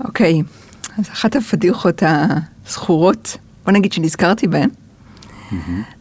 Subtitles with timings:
[0.00, 0.42] אוקיי,
[0.98, 2.02] אז אחת הפדיחות
[2.66, 4.68] הזכורות, בוא נגיד שנזכרתי בהן,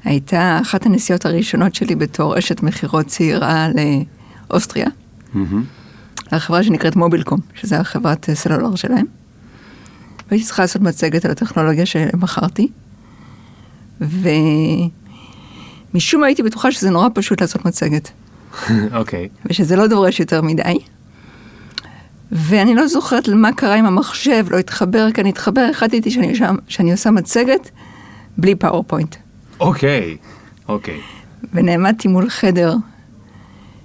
[0.03, 3.67] הייתה אחת הנסיעות הראשונות שלי בתור אשת מכירות צעירה
[4.49, 4.87] לאוסטריה,
[6.31, 9.05] לחברה שנקראת מובילקום, שזו החברת סלולר שלהם.
[10.29, 12.67] והייתי צריכה לעשות מצגת על הטכנולוגיה שמכרתי,
[15.91, 18.11] ומשום מה הייתי בטוחה שזה נורא פשוט לעשות מצגת.
[18.99, 19.29] אוקיי.
[19.45, 20.77] ושזה לא דורש יותר מדי.
[22.35, 26.91] ואני לא זוכרת מה קרה עם המחשב, לא התחבר כאן, התחבר, החלטתי שאני, שם, שאני
[26.91, 27.69] עושה מצגת
[28.37, 29.15] בלי PowerPoint.
[29.59, 30.17] אוקיי,
[30.67, 30.99] אוקיי.
[31.53, 32.75] ונעמדתי מול חדר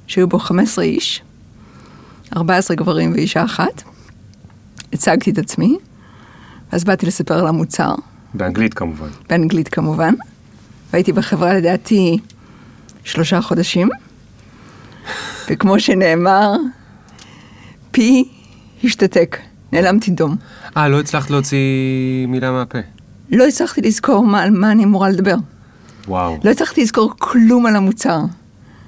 [0.06, 1.22] שהיו בו 15 איש,
[2.36, 3.82] 14 גברים ואישה אחת,
[4.92, 5.78] הצגתי את עצמי,
[6.72, 7.94] ואז באתי לספר על המוצר,
[8.34, 9.08] באנגלית כמובן.
[9.28, 10.14] באנגלית כמובן,
[10.92, 12.18] והייתי בחברה לדעתי
[13.04, 13.88] שלושה חודשים,
[15.50, 16.52] וכמו שנאמר,
[17.90, 18.37] פי
[18.84, 19.38] השתתק,
[19.72, 20.36] נעלמתי דום.
[20.76, 21.58] אה, לא הצלחת להוציא
[22.28, 22.78] מילה מהפה.
[23.30, 25.36] לא הצלחתי לזכור מה, על מה אני אמורה לדבר.
[26.08, 26.38] וואו.
[26.44, 28.20] לא הצלחתי לזכור כלום על המוצר.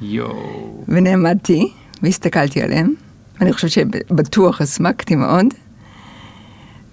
[0.00, 0.84] יואו.
[0.88, 2.94] ונעמדתי והסתכלתי עליהם,
[3.40, 5.46] ואני חושבת שבטוח הסמקתי מאוד.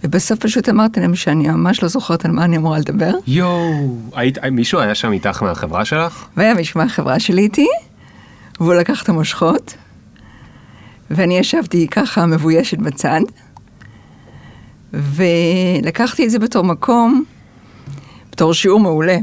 [0.04, 3.12] ובסוף פשוט אמרתי להם שאני ממש לא זוכרת על מה אני אמורה לדבר.
[3.28, 3.98] יואו.
[4.14, 6.26] היית, מישהו היה שם איתך מהחברה שלך?
[6.38, 7.68] והיה מישהו מהחברה שלי איתי,
[8.60, 9.74] והוא לקח את המושכות,
[11.12, 13.22] ואני ישבתי ככה מבוישת בצד,
[14.94, 17.24] ולקחתי את זה בתור מקום,
[18.32, 19.18] בתור שיעור מעולה.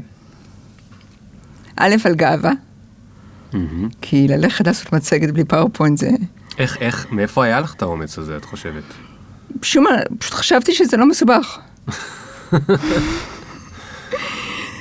[1.76, 2.52] א', על גאווה,
[4.00, 6.10] כי ללכת לעשות מצגת בלי PowerPoint זה...
[6.58, 8.82] איך, איך, מאיפה היה לך את האומץ הזה, את חושבת?
[9.62, 9.84] שום,
[10.18, 11.58] פשוט חשבתי שזה לא מסובך.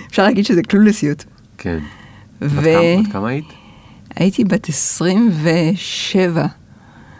[0.10, 1.26] אפשר להגיד שזה קלולסיות.
[1.58, 1.80] כן.
[2.42, 2.48] ו...
[2.62, 3.46] בת כמה- בת כמה היית?
[4.16, 6.46] הייתי בת 27,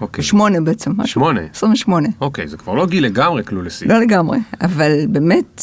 [0.02, 0.24] אוקיי.
[0.24, 1.06] שמונה בעצם.
[1.06, 1.42] שמונה.
[1.54, 2.10] 28.
[2.22, 3.86] אוקיי, זה כבר לא גיל לגמרי קלולסי.
[3.86, 5.62] לא לגמרי, אבל באמת,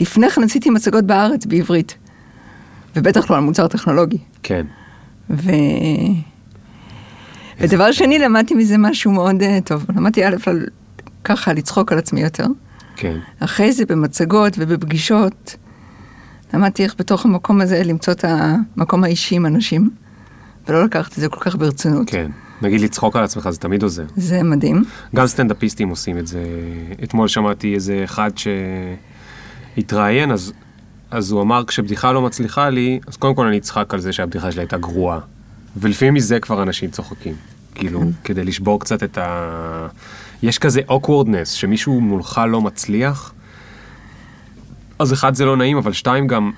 [0.00, 1.96] לפני כן עשיתי מצגות בארץ בעברית,
[2.96, 4.18] ובטח לא על מוצר טכנולוגי.
[4.42, 4.66] כן.
[5.30, 5.50] ו...
[7.60, 9.86] ודבר שני, למדתי מזה משהו מאוד uh, טוב.
[9.96, 10.66] למדתי א', על...
[11.24, 12.46] ככה לצחוק על עצמי יותר.
[12.96, 13.18] כן.
[13.40, 15.56] אחרי זה במצגות ובפגישות,
[16.54, 19.90] למדתי איך בתוך המקום הזה למצוא את המקום האישי עם אנשים,
[20.68, 22.10] ולא לקחת את זה כל כך ברצינות.
[22.10, 22.30] כן.
[22.62, 24.04] נגיד לצחוק על עצמך זה תמיד עוזר.
[24.16, 24.84] זה מדהים.
[25.14, 26.42] גם סטנדאפיסטים עושים את זה.
[27.02, 28.30] אתמול שמעתי איזה אחד
[29.76, 30.52] שהתראיין, אז,
[31.10, 34.52] אז הוא אמר, כשבדיחה לא מצליחה לי, אז קודם כל אני אצחק על זה שהבדיחה
[34.52, 35.18] שלי הייתה גרועה.
[35.76, 37.34] ולפעמים מזה כבר אנשים צוחקים.
[37.74, 39.86] כאילו, כדי לשבור קצת את ה...
[40.42, 43.32] יש כזה awkwardness, שמישהו מולך לא מצליח,
[44.98, 46.50] אז אחד זה לא נעים, אבל שתיים גם,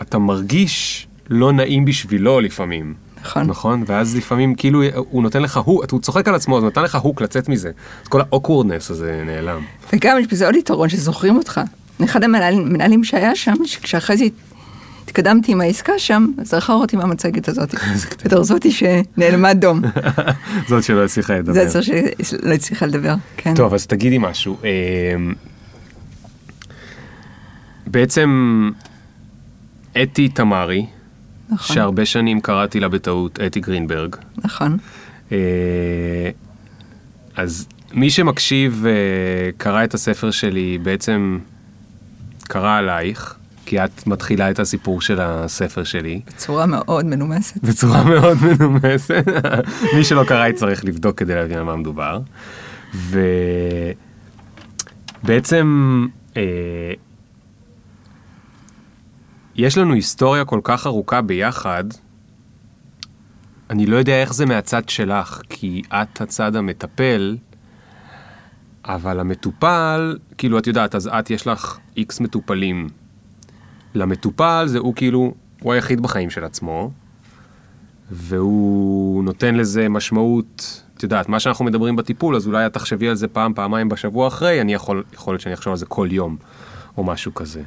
[0.00, 2.94] אתה מרגיש לא נעים בשבילו לפעמים.
[3.24, 3.42] נכון.
[3.46, 3.84] נכון?
[3.86, 6.94] ואז לפעמים כאילו הוא נותן לך hook, הוא צוחק על עצמו, אז הוא נתן לך
[6.94, 7.70] hook לצאת מזה.
[8.02, 9.60] אז כל ה awkwardness הזה נעלם.
[9.92, 11.60] וגם יש בזה עוד יתרון שזוכרים אותך.
[12.04, 14.24] אחד המנהלים מנהלים שהיה שם, שכשאחרי זה
[15.04, 17.74] התקדמתי עם העסקה שם, זכר אותי מהמצגת הזאת.
[18.24, 19.82] בתור זאתי שנעלמה דום.
[20.68, 21.60] זאת שלא הצליחה לדבר.
[21.60, 23.54] הצעה שלא הצליחה לדבר, כן.
[23.54, 24.56] טוב, אז תגידי משהו.
[24.64, 24.70] אה,
[27.86, 28.70] בעצם
[30.02, 30.86] אתי תמרי,
[31.50, 34.78] נכון, שהרבה שנים קראתי לה בטעות אתי גרינברג, נכון.
[35.32, 36.30] אה,
[37.36, 38.92] אז מי שמקשיב אה,
[39.56, 41.38] קרא את הספר שלי, בעצם
[42.48, 43.34] קרא עלייך,
[43.66, 46.20] כי את מתחילה את הסיפור של הספר שלי.
[46.26, 47.62] בצורה מאוד מנומסת.
[47.62, 49.24] בצורה מאוד מנומסת.
[49.96, 52.20] מי שלא קרא יצטרך לבדוק כדי להבין על מה מדובר.
[55.24, 56.42] ובעצם אה,
[59.58, 61.84] יש לנו היסטוריה כל כך ארוכה ביחד,
[63.70, 67.36] אני לא יודע איך זה מהצד שלך, כי את הצד המטפל,
[68.84, 72.88] אבל המטופל, כאילו את יודעת, אז את יש לך איקס מטופלים.
[73.94, 76.90] למטופל זה הוא כאילו, הוא היחיד בחיים של עצמו,
[78.10, 83.14] והוא נותן לזה משמעות, את יודעת, מה שאנחנו מדברים בטיפול, אז אולי את תחשבי על
[83.14, 86.36] זה פעם, פעמיים בשבוע אחרי, אני יכול, יכול להיות שאני אחשוב על זה כל יום,
[86.98, 87.62] או משהו כזה.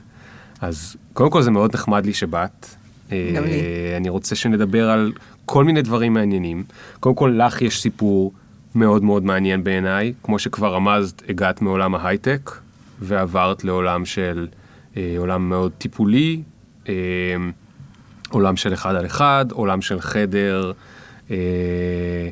[0.62, 2.66] אז קודם כל זה מאוד נחמד לי שבאת.
[3.10, 3.52] גם לי.
[3.52, 5.12] אה, אני רוצה שנדבר על
[5.46, 6.64] כל מיני דברים מעניינים.
[7.00, 8.34] קודם כל, לך יש סיפור
[8.76, 10.14] מאוד מאוד מעניין בעיניי.
[10.24, 12.52] כמו שכבר רמזת, הגעת מעולם ההייטק,
[13.00, 14.48] ועברת לעולם של,
[14.98, 16.42] אה, עולם מאוד טיפולי,
[16.90, 16.94] אה,
[18.30, 20.72] עולם של אחד על אחד, עולם של חדר
[21.32, 22.30] אה,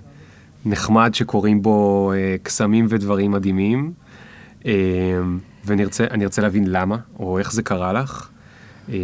[0.66, 3.94] נחמד שקורים בו אה, קסמים ודברים מדהימים.
[4.66, 4.72] אה,
[5.66, 5.84] ואני
[6.24, 8.30] ארצה, להבין למה, או איך זה קרה לך.
[8.90, 8.96] אה,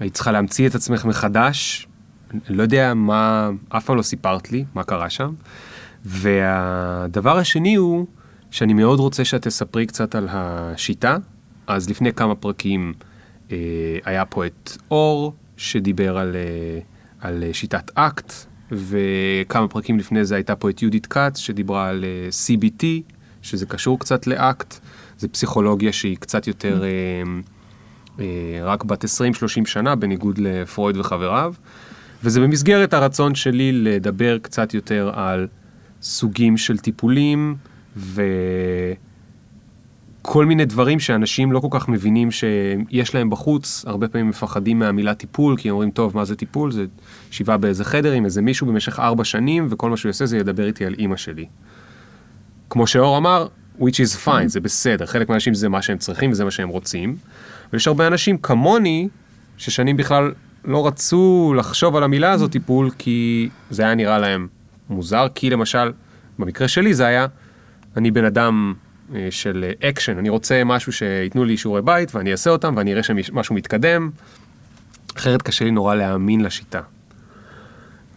[0.00, 1.86] היית צריכה להמציא את עצמך מחדש,
[2.48, 5.32] אני לא יודע מה, אף פעם לא סיפרת לי מה קרה שם.
[6.04, 8.06] והדבר השני הוא
[8.50, 11.16] שאני מאוד רוצה שאת תספרי קצת על השיטה.
[11.66, 12.92] אז לפני כמה פרקים
[13.52, 13.56] אה,
[14.04, 16.80] היה פה את אור, שדיבר על, אה,
[17.20, 18.32] על שיטת אקט,
[18.72, 22.84] וכמה פרקים לפני זה הייתה פה את יהודית כץ, שדיברה על אה, CBT,
[23.42, 24.74] שזה קשור קצת לאקט.
[25.22, 26.82] זה פסיכולוגיה שהיא קצת יותר...
[26.84, 26.88] אה,
[28.20, 29.08] אה, רק בת 20-30
[29.64, 31.54] שנה, בניגוד לפרויד וחבריו.
[32.24, 35.46] וזה במסגרת הרצון שלי לדבר קצת יותר על
[36.02, 37.56] סוגים של טיפולים
[37.96, 38.26] וכל
[40.46, 45.56] מיני דברים שאנשים לא כל כך מבינים שיש להם בחוץ, הרבה פעמים מפחדים מהמילה טיפול,
[45.56, 46.72] כי אומרים, טוב, מה זה טיפול?
[46.72, 46.84] זה
[47.30, 50.66] ישיבה באיזה חדר עם איזה מישהו במשך ארבע שנים, וכל מה שהוא יעשה זה ידבר
[50.66, 51.46] איתי על אימא שלי.
[52.70, 53.46] כמו שאור אמר,
[53.80, 57.16] which is fine, זה בסדר, חלק מהאנשים זה מה שהם צריכים וזה מה שהם רוצים.
[57.72, 59.08] ויש הרבה אנשים כמוני,
[59.56, 60.32] ששנים בכלל
[60.64, 64.48] לא רצו לחשוב על המילה הזאת טיפול, כי זה היה נראה להם
[64.90, 65.92] מוזר, כי למשל,
[66.38, 67.26] במקרה שלי זה היה,
[67.96, 68.74] אני בן אדם
[69.14, 73.02] אה, של אקשן, אני רוצה משהו שייתנו לי שיעורי בית ואני אעשה אותם ואני אראה
[73.02, 74.10] שמשהו מתקדם,
[75.16, 76.80] אחרת קשה לי נורא להאמין לשיטה.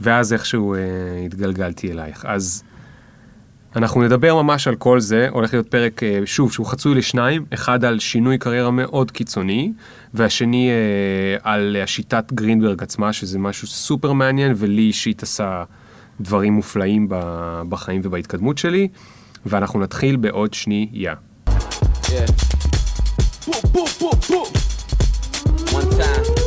[0.01, 0.79] ואז איכשהו אה,
[1.25, 2.25] התגלגלתי אלייך.
[2.25, 2.63] אז
[3.75, 7.85] אנחנו נדבר ממש על כל זה, הולך להיות פרק, אה, שוב, שהוא חצוי לשניים, אחד
[7.85, 9.71] על שינוי קריירה מאוד קיצוני,
[10.13, 15.63] והשני אה, על השיטת גרינברג עצמה, שזה משהו סופר מעניין, ולי אישית עשה
[16.21, 17.07] דברים מופלאים
[17.69, 18.87] בחיים ובהתקדמות שלי,
[19.45, 21.13] ואנחנו נתחיל בעוד שנייה.
[21.47, 22.55] Yeah.
[25.75, 26.44] One time.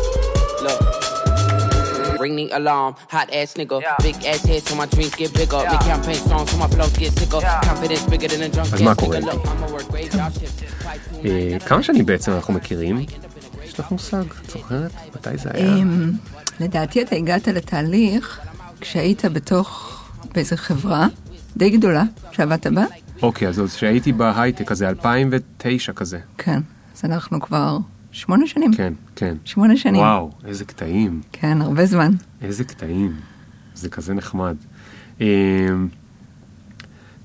[2.20, 2.92] Ring the alarm.
[3.14, 3.96] Hot ass nigga, yeah.
[4.06, 5.60] big ass head so my dreams get bigger.
[5.62, 5.72] Yeah.
[5.72, 7.40] Big campaign strong so my flows get sicker.
[7.40, 7.60] Yeah.
[7.70, 9.18] Confidence bigger than a drunk אז מה קורה?
[11.66, 13.00] כמה שנים בעצם אנחנו מכירים?
[13.64, 14.90] יש לך מושג, את זוכרת?
[15.16, 15.84] מתי זה היה?
[16.60, 18.40] לדעתי אתה הגעת לתהליך
[18.80, 19.94] כשהיית בתוך,
[20.34, 21.06] באיזה חברה
[21.56, 22.84] די גדולה שעבדת בה.
[23.22, 26.18] אוקיי, אז כשהייתי בהייטק, אז זה 2009 כזה.
[26.38, 26.60] כן,
[26.96, 27.78] אז אנחנו כבר
[28.18, 28.72] שמונה שנים.
[28.72, 29.34] כן, כן.
[29.44, 30.00] שמונה שנים.
[30.00, 31.20] וואו, איזה קטעים.
[31.32, 32.12] כן, הרבה זמן.
[32.42, 33.12] איזה קטעים.
[33.74, 34.56] זה כזה נחמד.
[35.20, 35.26] אמ,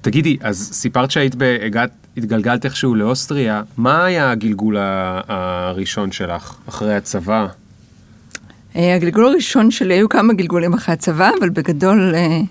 [0.02, 4.78] תגידי, אז סיפרת שהיית בהגעת, התגלגלת איכשהו לאוסטריה, מה היה הגלגול
[5.28, 7.48] הראשון שלך אחרי הצבא?
[8.76, 12.42] אה, הגלגול הראשון שלי, היו כמה גלגולים אחרי הצבא, אבל בגדול אה,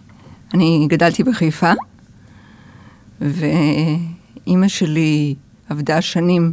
[0.54, 1.72] אני גדלתי בחיפה,
[3.20, 5.34] ואימא שלי
[5.68, 6.52] עבדה שנים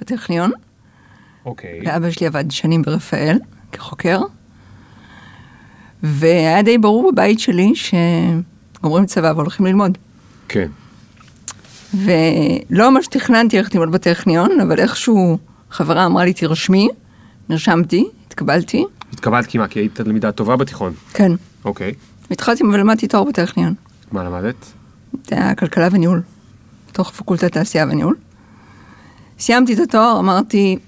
[0.00, 0.50] בטכניון.
[1.48, 1.80] אוקיי.
[1.84, 3.38] ואבא שלי עבד שנים ברפאל
[3.72, 4.20] כחוקר,
[6.02, 9.98] והיה די ברור בבית שלי שגומרים צבא והולכים ללמוד.
[10.48, 10.68] כן.
[11.94, 15.38] ולא ממש תכננתי ללכת ללמוד בטכניון, אבל איכשהו
[15.70, 16.88] חברה אמרה לי תרשמי,
[17.48, 18.84] נרשמתי, התקבלתי.
[19.12, 19.68] התקבלת כי מה?
[19.68, 20.92] כי היית תלמידה טובה בתיכון?
[21.12, 21.32] כן.
[21.64, 21.94] אוקיי.
[22.30, 23.74] התחלתי ולמדתי תואר בטכניון.
[24.12, 24.72] מה למדת?
[25.26, 26.22] זה היה כלכלה וניהול,
[26.92, 28.16] תוך פקולטת תעשייה וניהול.
[29.38, 30.78] סיימתי את התואר, אמרתי,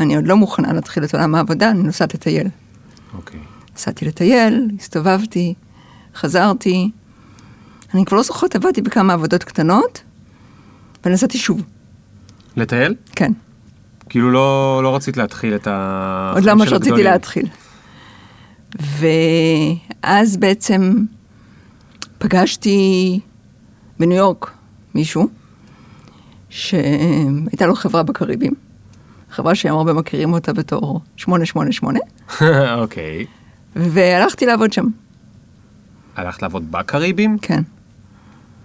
[0.00, 2.48] אני עוד לא מוכנה להתחיל את עולם העבודה, אני נוסעת לטייל.
[3.14, 3.40] אוקיי.
[3.74, 5.54] נסעתי לטייל, הסתובבתי,
[6.14, 6.90] חזרתי.
[7.94, 10.02] אני כבר לא זוכרת, עבדתי בכמה עבודות קטנות,
[11.04, 11.62] ונסעתי שוב.
[12.56, 12.94] לטייל?
[13.16, 13.32] כן.
[14.08, 16.32] כאילו לא, לא רצית להתחיל את ה...
[16.34, 17.46] עוד לא ממש רציתי להתחיל.
[18.80, 20.94] ואז בעצם
[22.18, 23.20] פגשתי
[23.98, 24.52] בניו יורק
[24.94, 25.28] מישהו,
[26.48, 28.52] שהייתה לו חברה בקריבים.
[29.30, 31.98] חברה שהם הרבה מכירים אותה בתור 888.
[32.82, 33.26] אוקיי.
[33.76, 34.86] והלכתי לעבוד שם.
[36.16, 37.38] הלכת לעבוד בקריבים?
[37.38, 37.62] כן.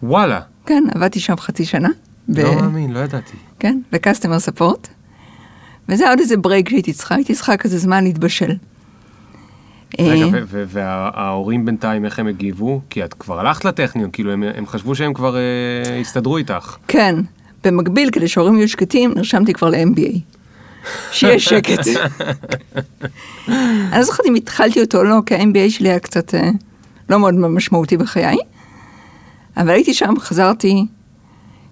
[0.03, 0.39] וואלה.
[0.65, 1.89] כן, עבדתי שם חצי שנה.
[2.27, 3.37] לא מאמין, לא ידעתי.
[3.59, 4.87] כן, וקסטומר ספורט.
[5.89, 8.51] וזה עוד איזה ברייק שהייתי צריכה, הייתי צריכה כזה זמן להתבשל.
[9.99, 12.81] רגע, אה, וההורים בינתיים, איך הם הגיבו?
[12.89, 16.75] כי את כבר הלכת לטכניון, כאילו הם, הם חשבו שהם כבר אה, הסתדרו איתך.
[16.87, 17.15] כן,
[17.63, 20.19] במקביל, כדי שההורים יהיו שקטים, נרשמתי כבר ל-MBA.
[21.11, 21.87] שיהיה שקט.
[23.47, 26.49] אני לא זוכרת אם התחלתי אותו או לא, כי ה-MBA שלי היה קצת אה,
[27.09, 28.37] לא מאוד משמעותי בחיי.
[29.57, 30.85] אבל הייתי שם, חזרתי,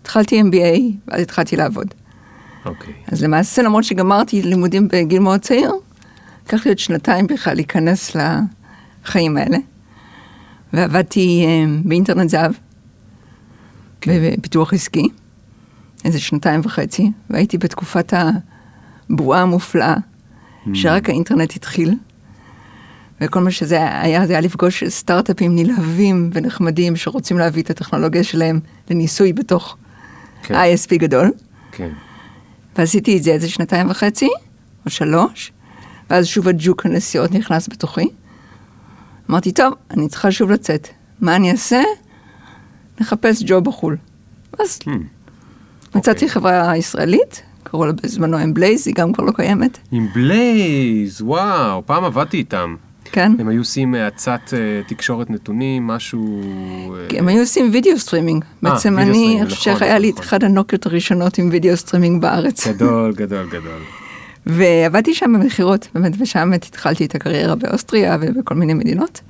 [0.01, 1.93] התחלתי MBA, ואז התחלתי לעבוד.
[2.65, 2.93] אוקיי.
[3.07, 5.71] אז למעשה, למרות שגמרתי לימודים בגיל מאוד צעיר,
[6.45, 9.57] לקח לי עוד שנתיים בכלל להיכנס לחיים האלה.
[10.73, 12.51] ועבדתי אה, באינטרנט זהב,
[14.01, 14.11] כן.
[14.37, 15.07] בפיתוח עסקי,
[16.05, 18.29] איזה שנתיים וחצי, והייתי בתקופת ה...
[19.15, 20.69] בועה המופלאה, mm.
[20.73, 21.95] שרק האינטרנט התחיל.
[23.21, 28.59] וכל מה שזה היה, זה היה לפגוש סטארט-אפים נלהבים ונחמדים שרוצים להביא את הטכנולוגיה שלהם
[28.89, 29.77] לניסוי בתוך
[30.43, 30.55] כן.
[30.55, 31.31] ISP גדול.
[31.71, 31.89] כן.
[32.77, 34.29] ועשיתי את זה איזה שנתיים וחצי,
[34.85, 35.51] או שלוש,
[36.09, 38.07] ואז שוב הג'וק הנסיעות נכנס בתוכי.
[39.29, 40.87] אמרתי, טוב, אני צריכה שוב לצאת.
[41.21, 41.81] מה אני אעשה?
[43.01, 43.97] נחפש ג'וב בחו"ל.
[44.59, 44.89] אז Hmm.
[45.95, 51.85] מצאתי חברה ישראלית, קראו לה בזמנו אמבלייז, היא גם כבר לא קיימת, עם בלייז, וואו,
[51.85, 52.75] פעם עבדתי איתם.
[53.13, 53.31] כן?
[53.39, 56.41] הם היו עושים האצת אה, תקשורת נתונים, משהו...
[56.95, 58.43] אה, כי הם היו עושים video streaming.
[58.61, 60.25] בעצם אני סטרימינג, חושב נכון, שהיה לי את נכון.
[60.25, 62.67] אחד הנוקיות הראשונות עם video streaming בארץ.
[62.67, 63.81] גדול, גדול, גדול.
[64.45, 69.21] ועבדתי שם במכירות, באמת, ושם התחלתי את הקריירה באוסטריה ובכל מיני מדינות.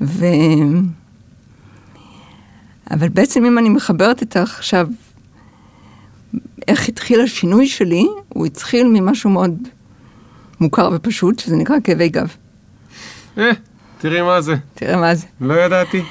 [0.00, 0.26] ו...
[2.90, 4.88] אבל בעצם אם אני מחברת את עכשיו,
[6.68, 9.68] איך התחיל השינוי שלי, הוא התחיל ממשהו מאוד
[10.60, 12.36] מוכר ופשוט, שזה נקרא כאבי גב.
[13.38, 13.50] אה,
[13.98, 15.26] תראי מה זה, תראה מה זה.
[15.40, 16.02] לא ידעתי.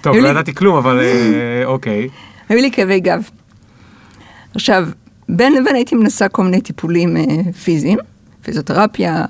[0.00, 2.08] טוב, לא ידעתי כלום, אבל אה, אוקיי.
[2.48, 3.30] היו לי כאבי גב.
[4.54, 4.88] עכשיו,
[5.28, 7.98] בין לבין הייתי מנסה כל מיני טיפולים אה, פיזיים,
[8.42, 9.24] פיזיותרפיה,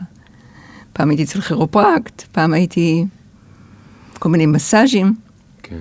[0.92, 3.04] פעם הייתי אצל כירופרקט, פעם הייתי
[4.18, 5.14] כל מיני מסאז'ים,
[5.62, 5.80] כן.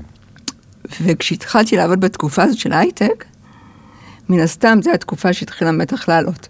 [1.01, 3.25] וכשהתחלתי לעבוד בתקופה הזאת של הייטק,
[4.29, 6.47] מן הסתם זו התקופה שהתחילה המתח לעלות.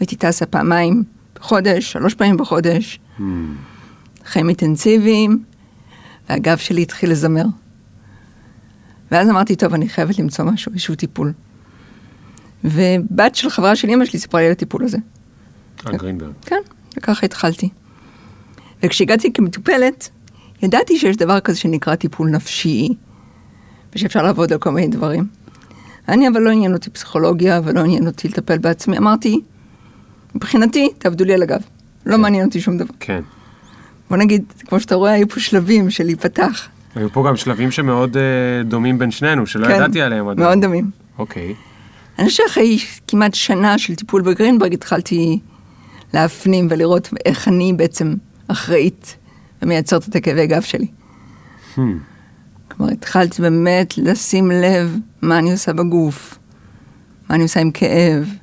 [0.00, 1.02] הייתי טסה פעמיים
[1.34, 3.22] בחודש, שלוש פעמים בחודש, Hmm.
[4.24, 5.42] חיים אינטנסיביים,
[6.28, 7.44] והגב שלי התחיל לזמר.
[9.10, 11.32] ואז אמרתי, טוב, אני חייבת למצוא משהו, איזשהו טיפול.
[12.64, 14.98] ובת של חברה של אמא שלי סיפרה לי על הטיפול הזה.
[15.86, 16.32] אה, גרינברג.
[16.46, 16.60] כן,
[16.96, 17.68] וככה התחלתי.
[18.82, 20.08] וכשהגעתי כמטופלת,
[20.62, 22.88] ידעתי שיש דבר כזה שנקרא טיפול נפשי,
[23.94, 25.26] ושאפשר לעבוד על כל מיני דברים.
[26.08, 28.98] אני אבל לא עניין אותי פסיכולוגיה, ולא עניין אותי לטפל בעצמי.
[28.98, 29.40] אמרתי,
[30.34, 31.60] מבחינתי, תעבדו לי על הגב.
[32.06, 32.94] לא מעניין אותי שום דבר.
[33.00, 33.20] כן.
[34.10, 36.68] בוא נגיד, כמו שאתה רואה, היו פה שלבים של להיפתח.
[36.94, 38.22] היו פה גם שלבים שמאוד אה,
[38.64, 40.48] דומים בין שנינו, שלא כן, ידעתי עליהם עדיין.
[40.48, 40.90] מאוד דומים.
[41.18, 41.54] אוקיי.
[42.18, 45.38] אני חושבת שאחרי כמעט שנה של טיפול בגרינברג התחלתי
[46.14, 48.14] להפנים ולראות איך אני בעצם
[48.48, 49.16] אחראית
[49.62, 50.86] ומייצרת את הכאבי גב שלי.
[51.76, 51.80] Hmm.
[52.78, 56.38] כלומר, התחלתי באמת לשים לב מה אני עושה בגוף,
[57.28, 58.34] מה אני עושה עם כאב,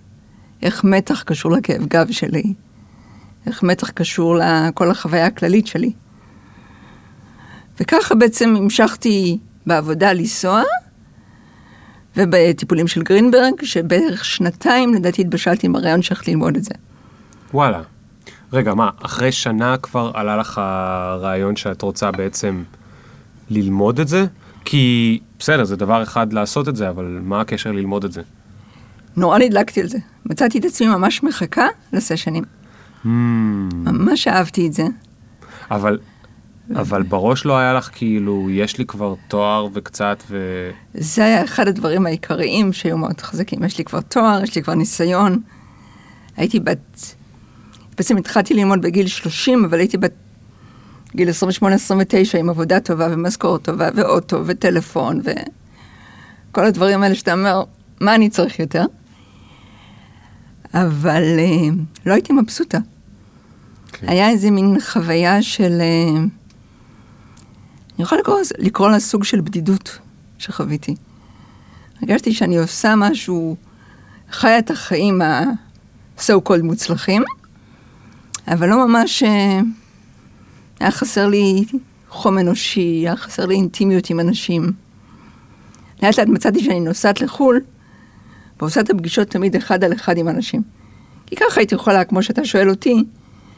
[0.61, 2.53] איך מתח קשור לכאב גב שלי,
[3.47, 5.91] איך מתח קשור לכל החוויה הכללית שלי.
[7.79, 10.61] וככה בעצם המשכתי בעבודה לנסוע,
[12.17, 16.73] ובטיפולים של גרינברג, שבערך שנתיים לדעתי התבשלתי עם הרעיון שהלכתי ללמוד את זה.
[17.53, 17.81] וואלה.
[18.53, 22.63] רגע, מה, אחרי שנה כבר עלה לך הרעיון שאת רוצה בעצם
[23.49, 24.25] ללמוד את זה?
[24.65, 28.21] כי בסדר, זה דבר אחד לעשות את זה, אבל מה הקשר ללמוד את זה?
[29.17, 29.97] נורא נדלקתי על זה.
[30.25, 32.43] מצאתי את עצמי ממש מחכה לסשנים.
[32.43, 33.07] Hmm.
[33.75, 34.83] ממש אהבתי את זה.
[35.71, 35.99] אבל,
[36.75, 40.37] אבל בראש לא היה לך כאילו, יש לי כבר תואר וקצת ו...
[40.93, 43.63] זה היה אחד הדברים העיקריים שהיו מאוד חזקים.
[43.63, 45.39] יש לי כבר תואר, יש לי כבר ניסיון.
[46.37, 47.15] הייתי בת...
[47.97, 50.13] בעצם התחלתי ללמוד בגיל 30, אבל הייתי בת
[51.15, 55.21] גיל 28-29 עם עבודה טובה ומשכורת טובה ואוטו וטלפון
[56.51, 57.63] וכל הדברים האלה שאתה אומר,
[58.01, 58.85] מה אני צריך יותר?
[60.73, 62.77] אבל אה, לא הייתי מבסוטה.
[63.91, 64.07] כן.
[64.09, 65.81] היה איזה מין חוויה של...
[65.81, 66.17] אה,
[67.95, 69.99] אני יכולה לקרוא, לקרוא לה סוג של בדידות
[70.37, 70.95] שחוויתי.
[72.01, 73.55] הרגשתי שאני עושה משהו,
[74.31, 77.23] חיה את החיים ה-so called מוצלחים,
[78.47, 79.23] אבל לא ממש...
[79.23, 79.59] אה,
[80.79, 81.65] היה חסר לי
[82.09, 84.71] חום אנושי, היה חסר לי אינטימיות עם אנשים.
[86.03, 87.61] לאט לאט מצאתי שאני נוסעת לחו"ל,
[88.59, 90.61] ועושה את הפגישות תמיד אחד על אחד עם אנשים.
[91.25, 93.03] כי ככה הייתי יכולה, כמו שאתה שואל אותי,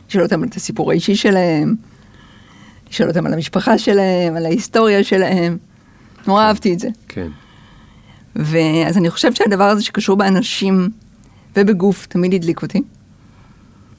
[0.10, 1.76] לשאול אותם על את הסיפור האישי שלהם,
[2.90, 5.58] לשאול אותם על המשפחה שלהם, על ההיסטוריה שלהם.
[6.28, 6.88] נורא אהבתי את זה.
[7.08, 7.28] כן.
[8.36, 10.90] ואז אני חושבת שהדבר הזה שקשור באנשים
[11.56, 12.82] ובגוף תמיד הדליק אותי.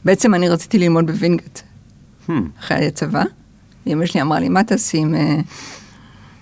[0.04, 1.58] בעצם אני רציתי ללמוד בווינגייט
[2.28, 2.32] Hmm.
[2.61, 3.23] אחרי הצבא.
[3.87, 5.14] אמא שלי אמרה לי, מה תעשי עם...
[5.14, 5.37] אה,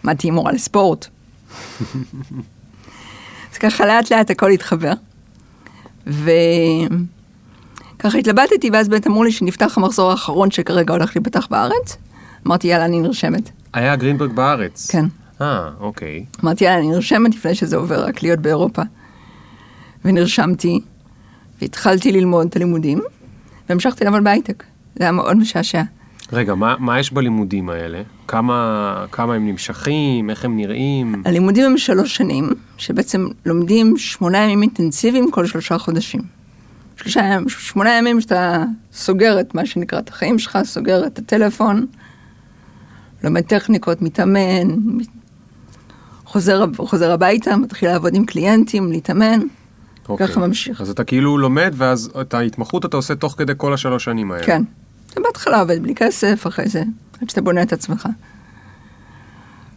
[0.02, 1.06] מה תהיי מורה לספורט?
[3.52, 4.92] אז ככה לאט לאט הכל התחבר.
[6.06, 6.28] וככה
[8.18, 11.96] התלבטתי, ואז באמת אמרו לי שנפתח המחזור האחרון שכרגע הולך להיפתח בארץ.
[12.46, 13.50] אמרתי, יאללה, אני נרשמת.
[13.72, 14.90] היה גרינברג בארץ.
[14.90, 15.04] כן.
[15.40, 16.24] אה, אוקיי.
[16.44, 18.82] אמרתי, יאללה, אני נרשמת לפני שזה עובר רק להיות באירופה.
[20.04, 20.80] ונרשמתי,
[21.60, 23.00] והתחלתי ללמוד את הלימודים,
[23.68, 24.64] והמשכתי לעבוד בהייטק.
[24.98, 25.82] זה היה מאוד משעשע.
[26.32, 28.02] רגע, מה, מה יש בלימודים האלה?
[28.28, 30.30] כמה, כמה הם נמשכים?
[30.30, 31.22] איך הם נראים?
[31.24, 36.20] הלימודים הם שלוש שנים, שבעצם לומדים שמונה ימים אינטנסיביים כל שלושה חודשים.
[36.96, 41.86] שלושה שמונה ימים שאתה סוגר את מה שנקרא את החיים שלך, סוגר את הטלפון,
[43.24, 45.06] לומד טכניקות, מתאמן, מת-
[46.24, 49.40] חוזר, חוזר הביתה, מתחיל לעבוד עם קליינטים, להתאמן,
[50.08, 50.28] אוקיי.
[50.28, 50.80] ככה ממשיך.
[50.80, 54.44] אז אתה כאילו לומד, ואז את ההתמחות אתה עושה תוך כדי כל השלוש שנים האלה.
[54.44, 54.62] כן.
[55.16, 56.82] אתה בהתחלה עובד בלי כסף, אחרי זה,
[57.22, 58.08] עד שאתה בונה את עצמך.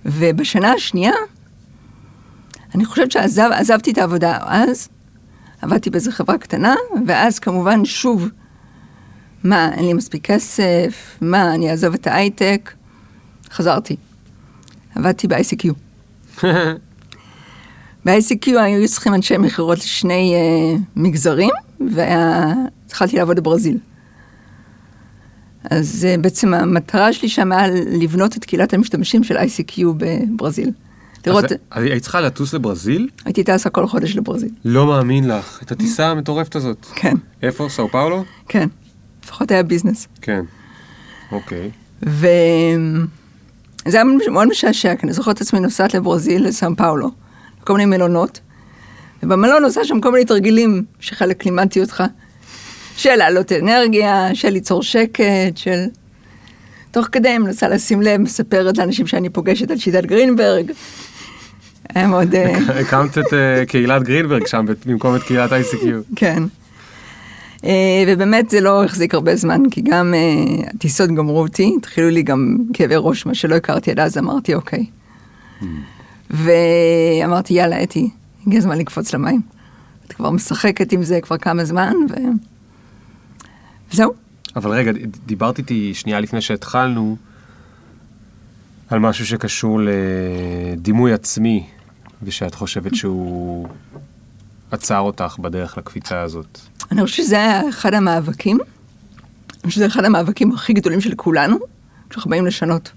[0.06, 1.14] ובשנה השנייה,
[2.76, 4.90] אני חושבת שעזבתי את העבודה אז,
[5.62, 6.76] עבדתי באיזה חברה קטנה,
[7.08, 8.30] ואז כמובן שוב,
[9.44, 12.74] מה, אין לי מספיק כסף, מה, אני אעזוב את ההייטק,
[13.52, 13.96] חזרתי.
[14.96, 15.74] עבדתי ב-ICQ.
[18.06, 21.50] ב-ICQ היו צריכים אנשי מכירות לשני uh, מגזרים,
[21.96, 23.78] והתחלתי לעבוד בברזיל.
[25.64, 27.68] אז uh, בעצם המטרה שלי שם היה
[28.02, 30.72] לבנות את קהילת המשתמשים של ICQ בברזיל.
[31.28, 31.46] לראות...
[31.72, 33.10] אז היית צריכה לטוס לברזיל?
[33.26, 34.50] הייתי טסה כל חודש לברזיל.
[34.66, 36.86] לא מאמין לך, את הטיסה המטורפת הזאת.
[36.96, 37.16] כן.
[37.42, 37.68] איפה?
[37.70, 38.24] סאו פאולו?
[38.48, 38.68] כן.
[39.24, 40.08] לפחות היה ביזנס.
[40.22, 40.42] כן.
[41.32, 41.72] אוקיי.
[42.06, 42.28] ו...
[43.88, 47.12] זה היה מאוד משעשע, כי אני זוכרת את עצמי נוסעת לברזיל, לסאו פאולו,
[47.64, 48.40] כל מיני מלונות,
[49.24, 52.04] ובמלון עושה שם כל מיני תרגילים שחלק לימדתי אותך,
[53.00, 55.24] של להעלות אנרגיה, של ליצור שקט,
[55.56, 55.84] של...
[56.92, 60.72] תוך כדי אני מנסה לשים לב, מספרת לאנשים שאני פוגשת על שיטת גרינברג.
[61.96, 62.36] היה מאוד...
[62.36, 65.86] אה, הקמת את אה, קהילת גרינברג שם במקום את קהילת ICQ.
[66.16, 66.44] כן.
[67.66, 70.14] אה, ובאמת זה לא החזיק הרבה זמן, כי גם
[70.76, 74.86] הטיסות גמרו אותי, התחילו לי גם כאבי ראש, מה שלא הכרתי עד אז, אמרתי אוקיי.
[75.62, 75.66] Hmm.
[76.30, 78.10] ואמרתי יאללה אתי,
[78.48, 79.42] הגיע הזמן לקפוץ למים.
[80.08, 82.14] את כבר משחקת עם זה כבר כמה זמן, ו...
[83.92, 84.14] וזהו.
[84.56, 84.92] אבל רגע,
[85.26, 87.18] דיברת איתי שנייה לפני שהתחלנו
[88.90, 91.68] על משהו שקשור לדימוי עצמי,
[92.24, 93.68] ושאת חושבת שהוא
[94.72, 96.60] עצר אותך בדרך לקפיצה הזאת.
[96.92, 98.58] אני חושבת שזה היה אחד המאבקים.
[98.58, 101.58] אני חושבת שזה אחד המאבקים הכי גדולים של כולנו,
[102.12, 102.92] שאנחנו באים לשנות.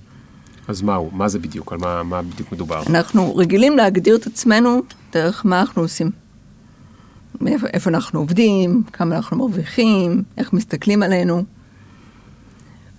[0.69, 1.11] אז מהו?
[1.13, 1.73] מה זה בדיוק?
[1.73, 2.83] על מה, מה בדיוק מדובר?
[2.91, 4.83] אנחנו רגילים להגדיר את עצמנו
[5.13, 6.11] דרך מה אנחנו עושים.
[7.47, 11.45] איפה, אנחנו עובדים, כמה אנחנו מרוויחים, איך מסתכלים עלינו.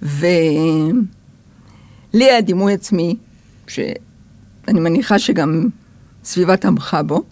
[0.02, 1.02] ולי
[2.14, 3.16] היה דימוי עצמי,
[3.68, 5.70] שאני מניחה שגם
[6.24, 7.24] סביבה תמכה בו,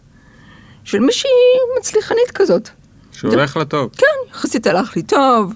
[0.83, 1.29] של מישהי
[1.79, 2.69] מצליחנית כזאת.
[3.11, 3.89] שהולך לה טוב.
[3.97, 5.53] כן, יחסית הלך לי טוב.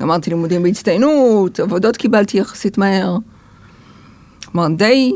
[0.00, 3.16] גמרתי לימודים בהצטיינות, עבודות קיבלתי יחסית מהר.
[4.44, 5.12] כלומר, די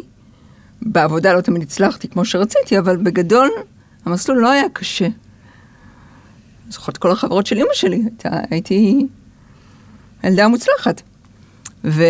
[0.82, 3.50] בעבודה לא תמיד הצלחתי כמו שרציתי, אבל בגדול
[4.04, 5.08] המסלול לא היה קשה.
[6.72, 9.06] זוכרת כל החברות של אימא שלי, הייתה, הייתי
[10.24, 11.02] ילדה מוצלחת.
[11.84, 12.02] ו...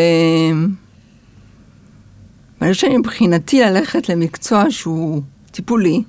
[2.61, 6.03] ואני חושבת שמבחינתי ללכת למקצוע שהוא טיפולי,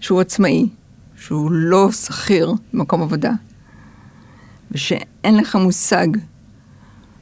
[0.00, 0.68] שהוא עצמאי,
[1.16, 3.32] שהוא לא שכיר במקום עבודה,
[4.70, 6.06] ושאין לך מושג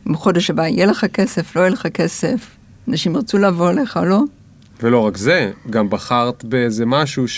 [0.06, 2.50] אם בחודש הבא יהיה לך כסף, לא יהיה לך כסף,
[2.88, 4.22] אנשים ירצו לבוא אליך או לא.
[4.82, 7.28] ולא רק זה, גם בחרת באיזה משהו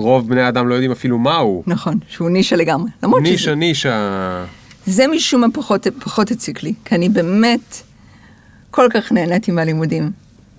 [0.00, 1.62] שרוב בני האדם לא יודעים אפילו מהו.
[1.66, 2.90] נכון, שהוא נישה לגמרי.
[3.22, 3.54] נישה, שזה...
[3.54, 4.44] נישה.
[4.86, 7.76] זה משום מה פחות, פחות הציק לי, כי אני באמת
[8.70, 10.10] כל כך נהניתי מהלימודים,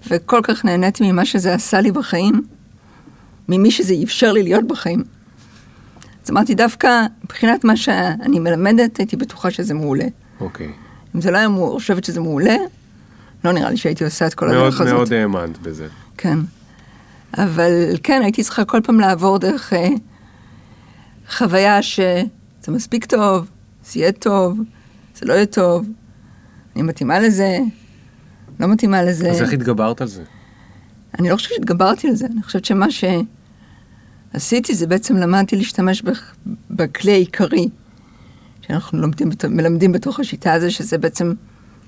[0.07, 2.41] וכל כך נהניתי ממה שזה עשה לי בחיים,
[3.49, 5.03] ממי שזה אפשר לי להיות בחיים.
[6.25, 10.05] אז אמרתי, דווקא מבחינת מה שאני מלמדת, הייתי בטוחה שזה מעולה.
[10.39, 10.67] אוקיי.
[10.67, 11.15] Okay.
[11.15, 12.55] אם זה לא היה חושבת שזה מעולה,
[13.45, 14.93] לא נראה לי שהייתי עושה את כל הדרך הזאת.
[14.93, 15.87] מאוד האמנת בזה.
[16.17, 16.39] כן.
[17.37, 17.71] אבל
[18.03, 19.89] כן, הייתי צריכה כל פעם לעבור דרך אה,
[21.29, 22.23] חוויה שזה
[22.67, 23.49] מספיק טוב,
[23.85, 24.59] זה יהיה טוב,
[25.15, 25.87] זה לא יהיה טוב,
[26.75, 27.59] אני מתאימה לזה,
[28.59, 29.29] לא מתאימה לזה.
[29.29, 30.23] אז איך התגברת על זה?
[31.19, 32.85] אני לא חושבת שהתגברתי על זה, אני חושבת שמה
[34.33, 36.03] שעשיתי זה בעצם למדתי להשתמש
[36.69, 37.69] בכלי העיקרי
[38.61, 41.33] שאנחנו לומדים, מלמדים בתוך השיטה הזו, שזה בעצם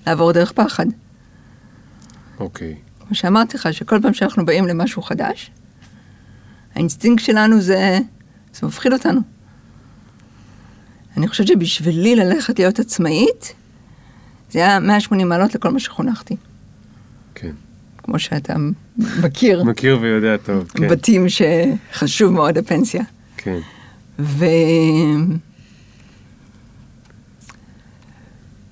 [0.08, 0.86] לעבור דרך פחד.
[2.40, 2.76] אוקיי.
[3.12, 5.52] כמו שאמרתי לך, שכל פעם שאנחנו באים למשהו חדש,
[6.76, 8.00] האינסטינקט שלנו זה,
[8.54, 9.22] זה מפחיד אותנו.
[11.18, 13.54] אני חושבת שבשבילי ללכת להיות עצמאית,
[14.52, 16.36] זה היה 180 מעלות לכל מה שחונכתי.
[17.36, 17.52] כן.
[17.98, 18.54] כמו שאתה
[18.98, 19.64] מכיר.
[19.72, 20.88] מכיר ויודע טוב, כן.
[20.90, 23.04] בתים שחשוב מאוד הפנסיה.
[23.38, 23.60] כן.
[24.20, 24.46] ו...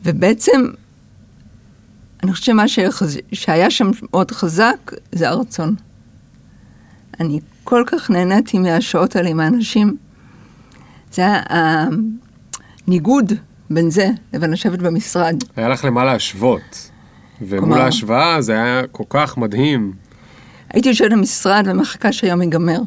[0.03, 0.61] ובעצם,
[2.23, 3.17] אני חושבת שמה שחז...
[3.33, 5.75] שהיה שם מאוד חזק, זה הרצון.
[7.19, 9.97] אני כל כך נהניתי מהשעות האלה עם האנשים.
[11.13, 11.41] זה היה
[12.87, 13.33] הניגוד
[13.69, 15.35] בין זה לבין לשבת במשרד.
[15.55, 16.89] היה לך למה להשוות.
[17.41, 19.93] ומול ההשוואה זה היה כל כך מדהים.
[20.69, 22.79] הייתי יושבת במשרד ומחכה שהיום ייגמר,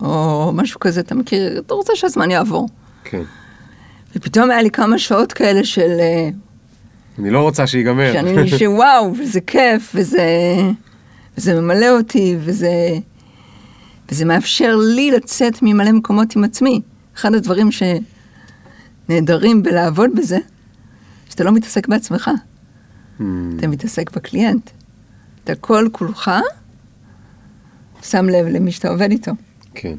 [0.00, 2.68] או משהו כזה, אתה מכיר, אתה רוצה שהזמן יעבור.
[3.04, 3.22] כן.
[4.16, 5.90] ופתאום היה לי כמה שעות כאלה של...
[7.18, 8.12] אני לא רוצה שיגמר.
[8.12, 10.26] שאני, שוואו, וזה כיף, וזה,
[11.38, 12.72] וזה ממלא אותי, וזה,
[14.10, 16.80] וזה מאפשר לי לצאת ממלא מקומות עם עצמי.
[17.16, 17.68] אחד הדברים
[19.08, 20.38] שנהדרים בלעבוד בזה,
[21.30, 22.30] שאתה לא מתעסק בעצמך.
[23.18, 23.22] Hmm.
[23.56, 24.70] אתה מתעסק בקליינט.
[25.44, 26.30] אתה כל כולך
[28.02, 29.32] שם לב למי שאתה עובד איתו,
[29.74, 29.94] כן,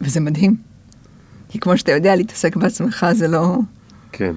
[0.00, 0.56] וזה מדהים.
[1.48, 3.58] כי כמו שאתה יודע, להתעסק בעצמך זה לא...
[4.12, 4.32] כן.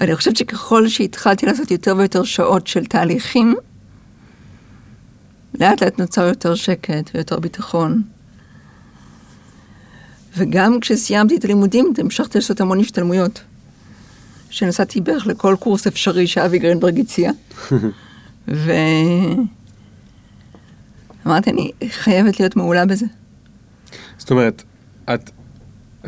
[0.00, 3.54] ואני חושבת שככל שהתחלתי לעשות יותר ויותר שעות של תהליכים,
[5.60, 8.02] לאט לאט נוצר יותר שקט ויותר ביטחון.
[10.36, 13.42] וגם כשסיימתי את הלימודים, המשכתי לעשות המון השתלמויות.
[14.50, 17.30] שנסעתי בערך לכל קורס אפשרי שאבי גרינברג הציע.
[21.24, 23.06] ואמרתי, אני חייבת להיות מעולה בזה.
[24.18, 24.62] זאת אומרת,
[25.14, 25.30] את,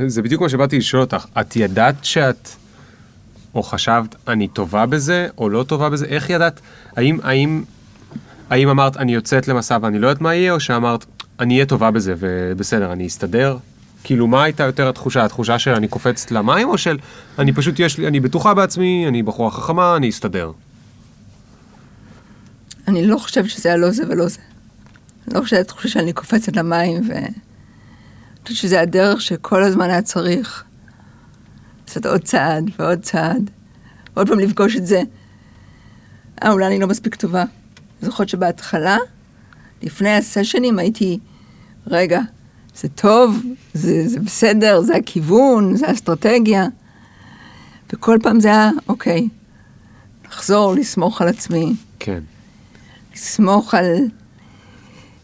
[0.07, 2.49] זה בדיוק מה שבאתי לשאול אותך, את ידעת שאת,
[3.57, 6.61] או חשבת, אני טובה בזה, או לא טובה בזה, איך ידעת,
[6.97, 7.65] האם, האם,
[8.51, 11.05] האם אמרת, אני יוצאת למסע ואני לא יודעת מה יהיה, או שאמרת,
[11.41, 13.57] אני אהיה טובה בזה ובסדר, אני אסתדר?
[14.05, 15.25] כאילו, מה הייתה יותר התחושה?
[15.25, 16.99] התחושה של אני קופצת למים, או של
[17.39, 20.53] אני פשוט יש לי, אני בטוחה בעצמי, אני בחורה חכמה, אני אסתדר?
[22.89, 24.41] אני לא חושבת שזה היה לא זה ולא זה.
[25.27, 27.13] אני לא חושבת שאני קופצת למים, ו...
[27.13, 30.65] אני חושבת שזה הדרך שכל הזמן היה צריך
[31.97, 33.51] לעשות עוד צעד ועוד צעד.
[34.15, 35.03] עוד פעם לפגוש את זה.
[36.43, 37.45] אה, אולי אני לא מספיק טובה.
[38.03, 38.97] זוכרת שבהתחלה,
[39.83, 41.19] לפני הסשנים, הייתי,
[41.87, 42.21] רגע,
[42.77, 43.43] זה טוב,
[43.75, 46.67] זה, זה בסדר, זה הכיוון, זה האסטרטגיה.
[47.93, 49.29] וכל פעם זה היה, אוקיי,
[50.29, 51.75] לחזור, לסמוך על עצמי.
[51.99, 52.21] כן.
[53.15, 53.97] לסמוך על...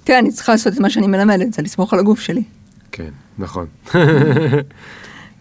[0.05, 2.43] תראה, אני צריכה לעשות את מה שאני מלמדת, זה לסמוך על הגוף שלי.
[2.93, 3.67] כן, נכון.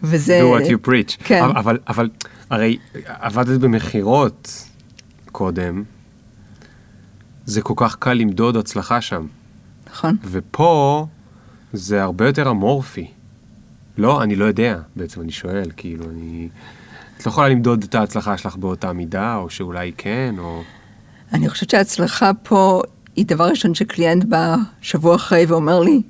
[0.02, 0.40] וזה...
[0.42, 1.24] do what you preach.
[1.24, 1.42] כן.
[1.42, 2.10] אבל, אבל,
[2.50, 4.68] הרי עבדת במכירות
[5.32, 5.82] קודם,
[7.44, 9.26] זה כל כך קל למדוד הצלחה שם.
[9.90, 10.16] נכון.
[10.24, 11.06] ופה
[11.72, 13.06] זה הרבה יותר אמורפי.
[13.98, 16.48] לא, אני לא יודע, בעצם אני שואל, כאילו, אני...
[17.18, 20.62] את לא יכולה למדוד את ההצלחה שלך באותה מידה, או שאולי כן, או...
[21.32, 22.82] אני חושבת שההצלחה פה
[23.16, 26.02] היא דבר ראשון שקליינט בא שבוע אחרי ואומר לי,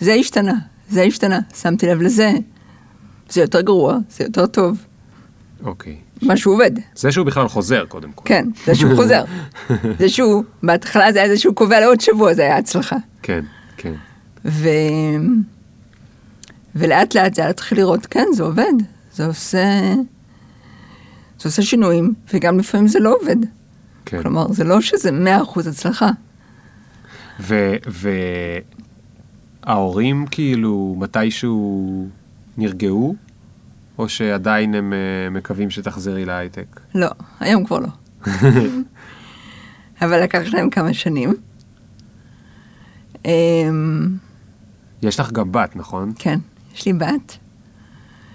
[0.00, 0.54] זה השתנה,
[0.88, 2.32] זה השתנה, שמתי לב לזה,
[3.30, 4.84] זה יותר גרוע, זה יותר טוב,
[5.64, 5.96] אוקיי.
[6.22, 6.70] משהו עובד.
[6.94, 8.22] זה שהוא בכלל חוזר, קודם כל.
[8.24, 9.24] כן, זה שהוא חוזר.
[9.98, 12.96] זה שהוא, בהתחלה זה היה זה שהוא קובע לעוד שבוע, זה היה הצלחה.
[13.22, 13.44] כן,
[13.76, 13.94] כן.
[14.44, 14.68] ו...
[16.76, 18.72] ולאט לאט זה היה להתחיל לראות, כן, זה עובד,
[19.12, 19.94] זה עושה,
[21.38, 23.36] זה עושה שינויים, וגם לפעמים זה לא עובד.
[24.04, 24.22] כן.
[24.22, 26.10] כלומר, זה לא שזה מאה אחוז הצלחה.
[29.66, 32.08] וההורים כאילו מתישהו
[32.58, 33.14] נרגעו,
[33.98, 34.98] או שעדיין הם אה,
[35.30, 36.80] מקווים שתחזרי להייטק?
[36.94, 37.08] לא,
[37.40, 37.88] היום כבר לא.
[40.02, 41.34] אבל לקח להם כמה שנים.
[43.24, 44.08] אמ,
[45.02, 46.12] יש לך גם בת, נכון?
[46.18, 46.38] כן,
[46.74, 47.38] יש לי בת.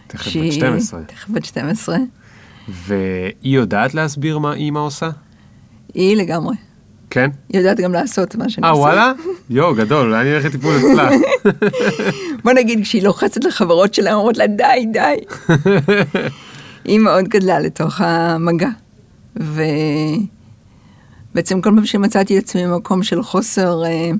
[0.07, 1.03] תכף בת שהיא- 12.
[1.03, 1.97] תכף בת 12.
[2.69, 5.09] והיא יודעת להסביר מה אימא עושה?
[5.93, 6.55] היא לגמרי.
[7.13, 7.29] כן?
[7.49, 8.81] היא יודעת גם לעשות מה שאני אה, עושה.
[8.81, 9.11] וואלה?
[9.49, 11.09] יואו, גדול, אולי אני אלך לטיפול אצלה.
[12.43, 15.15] בוא נגיד, כשהיא לוחצת לחברות שלה, אומרות לה, די, די.
[16.85, 18.69] היא מאוד גדלה לתוך המגע.
[19.35, 19.61] ובעצם
[21.61, 24.11] כל פעם שמצאתי את עצמי במקום של חוסר, אה,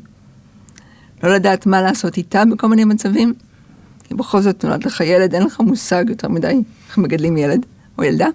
[1.24, 3.34] לא לדעת מה לעשות איתה בכל מיני מצבים,
[4.04, 7.66] כי בכל זאת נולד לך ילד, אין לך מושג יותר מדי איך מגדלים ילד
[7.98, 8.28] או ילדה.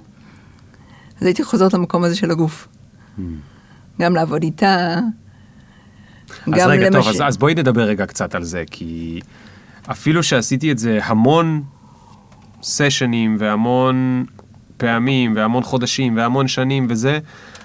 [1.21, 2.69] אז הייתי חוזרת למקום הזה של הגוף.
[4.01, 4.95] גם לעבוד איתה,
[6.47, 9.21] אז גם רגע, טוב, למש- אז, אז בואי נדבר רגע קצת על זה, כי
[9.91, 11.63] אפילו שעשיתי את זה המון
[12.63, 14.25] סשנים והמון
[14.77, 17.19] פעמים והמון חודשים והמון שנים וזה,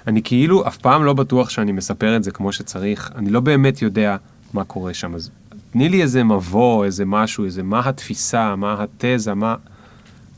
[0.06, 3.82] אני כאילו אף פעם לא בטוח שאני מספר את זה כמו שצריך, אני לא באמת
[3.82, 4.16] יודע
[4.52, 5.30] מה קורה שם, אז
[5.72, 9.54] תני לי איזה מבוא, איזה משהו, איזה מה התפיסה, מה התזה, מה,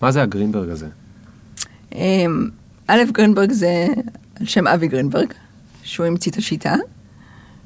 [0.02, 0.88] מה זה הגרינברג הזה?
[1.94, 2.48] אמ,
[2.86, 3.86] א', גרינברג זה
[4.40, 5.32] על שם אבי גרינברג,
[5.86, 6.74] שהוא המציא את השיטה,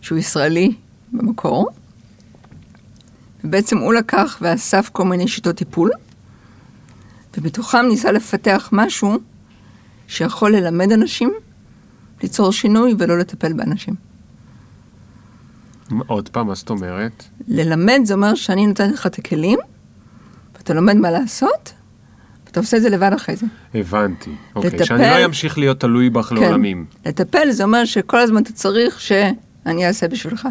[0.00, 0.74] שהוא ישראלי
[1.12, 1.70] במקור.
[3.44, 5.90] ובעצם הוא לקח ואסף כל מיני שיטות טיפול,
[7.37, 9.18] ובתוכם ניסה לפתח משהו
[10.09, 11.33] שיכול ללמד אנשים
[12.22, 13.94] ליצור שינוי ולא לטפל באנשים.
[16.06, 17.24] עוד פעם, מה זאת אומרת?
[17.48, 19.59] ללמד זה אומר שאני נותנת לך את הכלים,
[20.56, 21.72] ואתה לומד מה לעשות,
[22.51, 23.47] ואתה עושה את זה לבד אחרי זה.
[23.75, 24.31] הבנתי.
[24.57, 26.87] אוקיי, לטפל- שאני לא אמשיך להיות תלוי בך לעולמים.
[27.03, 27.09] כן.
[27.09, 30.49] לטפל זה אומר שכל הזמן אתה צריך שאני אעשה בשבילך.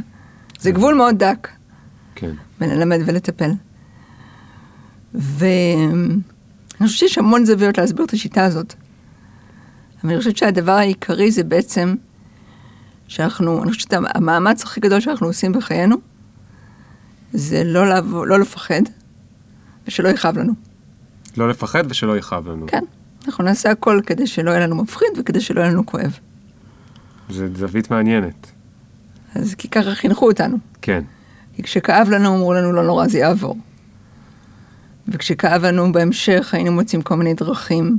[0.60, 1.48] זה גבול מאוד דק
[2.16, 2.32] כן.
[2.60, 3.52] בין ללמד ולטפל.
[5.14, 6.22] ואני
[6.84, 8.74] חושבת שיש המון זוויות להסביר את השיטה הזאת.
[10.04, 11.96] אבל אני חושבת שהדבר העיקרי זה בעצם
[13.08, 15.96] שאנחנו, אני חושבת שהמאמץ הכי גדול שאנחנו עושים בחיינו
[17.34, 18.82] זה לא, לעבור, לא לפחד
[19.88, 20.69] ושלא יכאב לנו.
[21.40, 22.68] לא לפחד ושלא יכאב לנו.
[22.68, 22.84] כן,
[23.28, 26.20] אנחנו נעשה הכל כדי שלא יהיה לנו מפחיד וכדי שלא יהיה לנו כואב.
[27.30, 28.52] זו זווית מעניינת.
[29.36, 30.58] אז כי ככה חינכו אותנו.
[30.82, 31.04] כן.
[31.56, 33.58] כי כשכאב לנו, אמרו לנו, לא נורא, זה יעבור.
[35.08, 37.98] וכשכאב לנו בהמשך, היינו מוצאים כל מיני דרכים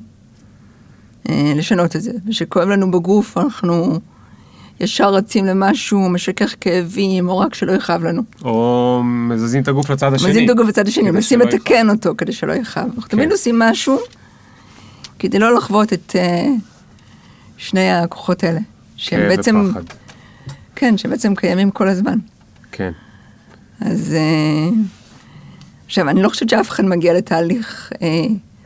[1.29, 2.12] אה, לשנות את זה.
[2.26, 4.00] וכשכואב לנו בגוף, אנחנו
[4.81, 8.23] ישר רצים למשהו, משכך כאבים, או רק שלא יכאב לנו.
[8.45, 10.29] או מזזים את הגוף לצד השני.
[10.29, 12.85] מזיזים את הגוף לצד השני, מנסים לתקן אותו כדי שלא יכאב.
[12.85, 13.09] אנחנו כן.
[13.09, 13.99] תמיד עושים משהו
[15.19, 16.47] כדי לא לחוות את אה,
[17.57, 18.61] שני הכוחות האלה.
[18.97, 19.83] שהם בעצם, ופחד.
[20.77, 22.19] כן, שבעצם קיימים כל הזמן.
[22.73, 22.93] כן.
[23.81, 24.77] אז אה,
[25.87, 28.09] עכשיו, אני לא חושבת שאף אחד מגיע לתהליך, אה,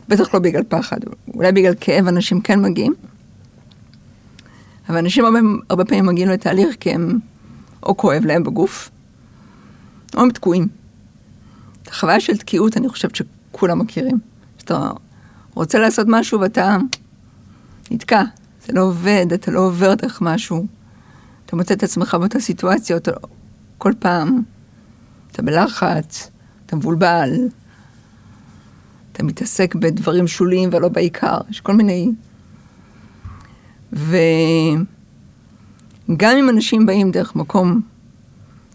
[0.07, 0.97] בטח לא בגלל פחד,
[1.33, 2.93] אולי בגלל כאב אנשים כן מגיעים,
[4.89, 7.19] אבל אנשים הרבה, הרבה פעמים מגיעים לתהליך כי הם
[7.83, 8.89] או כואב להם בגוף,
[10.15, 10.67] או הם תקועים.
[11.83, 14.19] את החוויה של תקיעות אני חושבת שכולם מכירים.
[14.57, 14.91] שאתה
[15.53, 16.77] רוצה לעשות משהו ואתה
[17.91, 18.23] נתקע,
[18.65, 20.65] זה לא עובד, אתה לא עובר דרך משהו.
[21.45, 23.11] אתה מוצא את עצמך באותה סיטואציה, אתה
[23.77, 24.41] כל פעם,
[25.31, 26.29] אתה בלחץ,
[26.65, 27.31] אתה מבולבל,
[29.11, 32.11] אתה מתעסק בדברים שוליים ולא בעיקר, יש כל מיני...
[33.95, 34.17] וגם
[36.37, 37.81] אם אנשים באים דרך מקום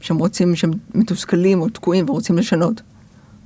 [0.00, 2.82] שהם רוצים, שהם מתוסכלים או תקועים ורוצים לשנות,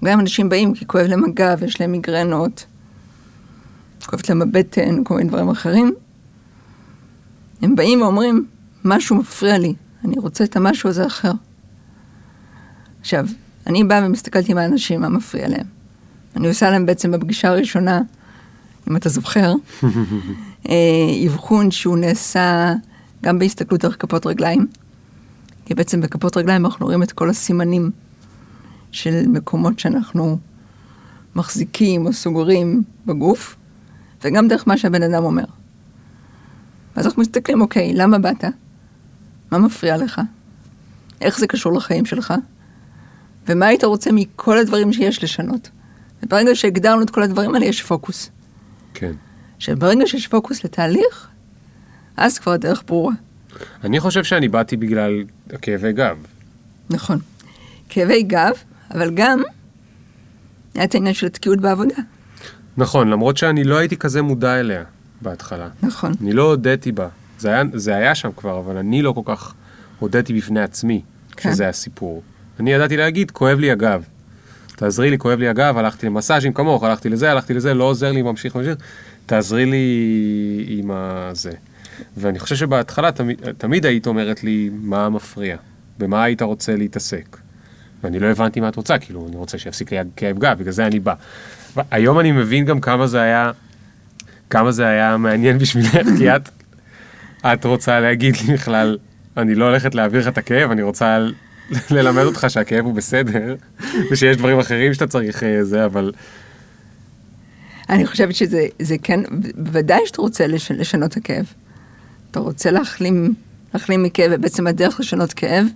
[0.04, 2.66] גם אם אנשים באים כי כואב להם הגב, יש להם מיגרנות,
[4.06, 5.94] כואבת להם הבטן, כל מיני דברים אחרים,
[7.62, 8.46] הם באים ואומרים,
[8.84, 11.32] משהו מפריע לי, אני רוצה את המשהו הזה אחר.
[13.00, 13.26] עכשיו,
[13.66, 15.66] אני באה ומסתכלת עם האנשים, מה מפריע להם.
[16.36, 18.00] אני עושה להם בעצם בפגישה הראשונה,
[18.90, 19.54] אם אתה זוכר,
[21.26, 22.74] אבחון שהוא נעשה
[23.22, 24.66] גם בהסתכלות דרך כפות רגליים,
[25.64, 27.90] כי בעצם בכפות רגליים אנחנו רואים את כל הסימנים
[28.90, 30.38] של מקומות שאנחנו
[31.34, 33.56] מחזיקים או סוגרים בגוף,
[34.24, 35.44] וגם דרך מה שהבן אדם אומר.
[36.96, 38.44] ואז אנחנו מסתכלים, אוקיי, למה באת?
[39.50, 40.20] מה מפריע לך?
[41.20, 42.34] איך זה קשור לחיים שלך?
[43.48, 45.70] ומה היית רוצה מכל הדברים שיש לשנות?
[46.22, 48.30] וברגע שהגדרנו את כל הדברים האלה, יש פוקוס.
[48.94, 49.12] כן.
[49.58, 51.28] שברגע שיש פוקוס לתהליך,
[52.16, 53.12] אז כבר הדרך ברורה.
[53.84, 56.16] אני חושב שאני באתי בגלל הכאבי גב.
[56.90, 57.18] נכון.
[57.88, 58.52] כאבי גב,
[58.90, 59.42] אבל גם
[60.74, 61.94] היה את העניין של התקיעות בעבודה.
[62.76, 64.82] נכון, למרות שאני לא הייתי כזה מודע אליה
[65.20, 65.68] בהתחלה.
[65.82, 66.12] נכון.
[66.20, 67.08] אני לא הודיתי בה.
[67.38, 69.54] זה היה, זה היה שם כבר, אבל אני לא כל כך
[69.98, 71.02] הודיתי בפני עצמי
[71.36, 71.52] כן.
[71.52, 72.22] שזה הסיפור.
[72.60, 74.04] אני ידעתי להגיד, כואב לי הגב.
[74.76, 78.22] תעזרי לי, כואב לי הגב, הלכתי למסאז'ים כמוך, הלכתי לזה, הלכתי לזה, לא עוזר לי,
[78.22, 78.74] ממשיך, ממשיך.
[79.26, 81.52] תעזרי לי עם הזה.
[82.16, 85.56] ואני חושב שבהתחלה תמיד, תמיד היית אומרת לי מה מפריע,
[85.98, 87.36] במה היית רוצה להתעסק.
[88.04, 91.00] ואני לא הבנתי מה את רוצה, כאילו, אני רוצה שיפסיק כאב גב, בגלל זה אני
[91.00, 91.14] בא.
[91.90, 93.50] היום אני מבין גם כמה זה היה,
[94.50, 96.48] כמה זה היה מעניין בשבילך, כי את,
[97.44, 98.98] את רוצה להגיד לי בכלל,
[99.36, 101.18] אני לא הולכת להעביר לך את הכאב, אני רוצה
[101.90, 103.54] ללמד אותך שהכאב הוא בסדר,
[104.10, 106.12] ושיש דברים אחרים שאתה צריך אה, זה, אבל
[107.88, 109.20] אני חושבת שזה זה כן,
[109.56, 111.52] בוודאי שאתה רוצה לש, לשנות את הכאב.
[112.30, 113.34] אתה רוצה להחלים,
[113.74, 115.66] להחלים מכאב, ובעצם הדרך לשנות כאב,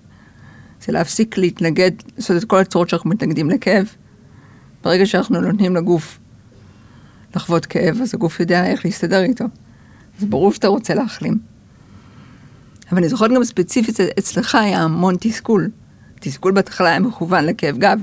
[0.86, 3.86] זה להפסיק להתנגד, לעשות את כל הצורות שאנחנו מתנגדים לכאב.
[4.84, 6.18] ברגע שאנחנו נותנים לגוף
[7.36, 9.44] לחוות כאב, אז הגוף יודע איך להסתדר איתו.
[10.18, 11.38] אז ברור שאתה רוצה להחלים.
[12.92, 15.70] אבל אני זוכרת גם ספציפית, אצלך היה המון תסכול.
[16.20, 17.98] תסכול בהתחלה היה מכוון לכאב גב.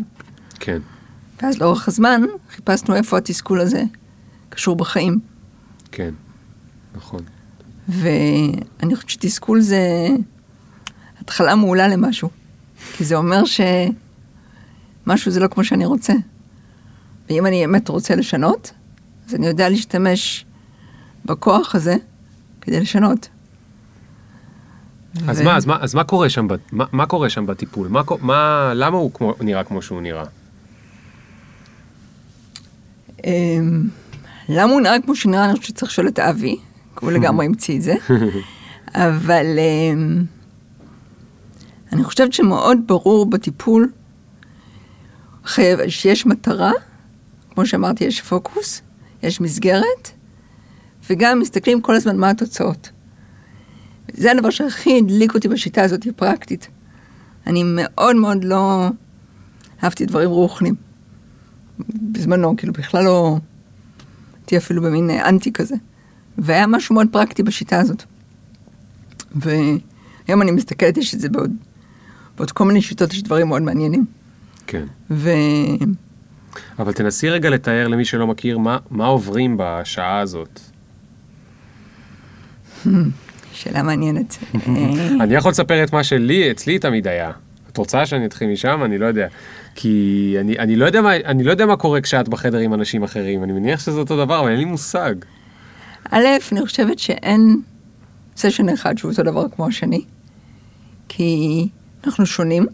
[0.60, 0.80] כן,
[1.42, 3.84] ואז לאורך הזמן חיפשנו איפה התסכול הזה
[4.50, 5.20] קשור בחיים.
[5.92, 6.14] כן,
[6.96, 7.20] נכון.
[7.88, 10.08] ואני חושבת שתסכול זה
[11.22, 12.30] התחלה מעולה למשהו.
[12.98, 16.14] כי זה אומר שמשהו זה לא כמו שאני רוצה.
[17.30, 18.74] ואם אני באמת רוצה לשנות,
[19.28, 20.46] אז אני יודע להשתמש
[21.26, 21.96] בכוח הזה
[22.62, 23.30] כדי לשנות.
[25.28, 27.88] אז ו- מה, אז מה, אז מה קורה שם, ב- מה, מה קורה שם בטיפול?
[27.88, 30.24] מה, מה, למה הוא כמו, נראה כמו שהוא נראה?
[33.24, 33.88] אמ,
[34.50, 35.46] למה הוא נראה כמו שנראה?
[35.46, 36.56] אני חושבת שצריך לשאול את אבי,
[37.00, 37.96] כי הוא לגמרי המציא את זה.
[38.94, 40.24] אבל אמ,
[41.94, 43.92] אני חושבת שמאוד ברור בטיפול
[45.46, 46.72] חייב- שיש מטרה,
[47.54, 48.82] כמו שאמרתי, יש פוקוס,
[49.24, 50.12] יש מסגרת,
[51.10, 52.90] וגם מסתכלים כל הזמן מה התוצאות.
[54.14, 56.68] זה הדבר שהכי הדליק אותי בשיטה הזאת, היא פרקטית.
[57.48, 58.88] אני מאוד מאוד לא
[59.84, 60.76] אהבתי דברים רוחניים.
[62.12, 63.38] בזמנו, כאילו בכלל לא
[64.38, 65.76] הייתי אפילו במין אנטי כזה.
[66.38, 68.04] והיה משהו מאוד פרקטי בשיטה הזאת.
[69.36, 71.52] והיום אני מסתכלת, יש את זה בעוד,
[72.38, 74.06] בעוד כל מיני שיטות, יש דברים מאוד מעניינים.
[74.68, 74.86] כן.
[75.12, 75.30] ו...
[76.80, 80.60] אבל תנסי רגע לתאר למי שלא מכיר מה, מה עוברים בשעה הזאת.
[83.54, 84.38] שאלה מעניינת.
[85.22, 87.32] אני יכול לספר את מה שלי, אצלי תמיד היה.
[87.72, 88.82] את רוצה שאני אתחיל משם?
[88.86, 89.28] אני לא יודע.
[89.76, 93.04] כי אני, אני, לא יודע מה, אני לא יודע מה קורה כשאת בחדר עם אנשים
[93.04, 95.16] אחרים, אני מניח שזה אותו דבר, אבל אין לי מושג.
[96.12, 97.62] א', אני חושבת שאין
[98.38, 100.02] סשן אחד שהוא אותו דבר כמו השני,
[101.10, 101.68] כי
[102.06, 102.66] אנחנו שונים,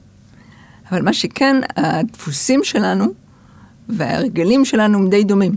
[0.92, 3.06] אבל מה שכן, הדפוסים שלנו
[3.90, 5.56] וההרגלים שלנו הם די דומים.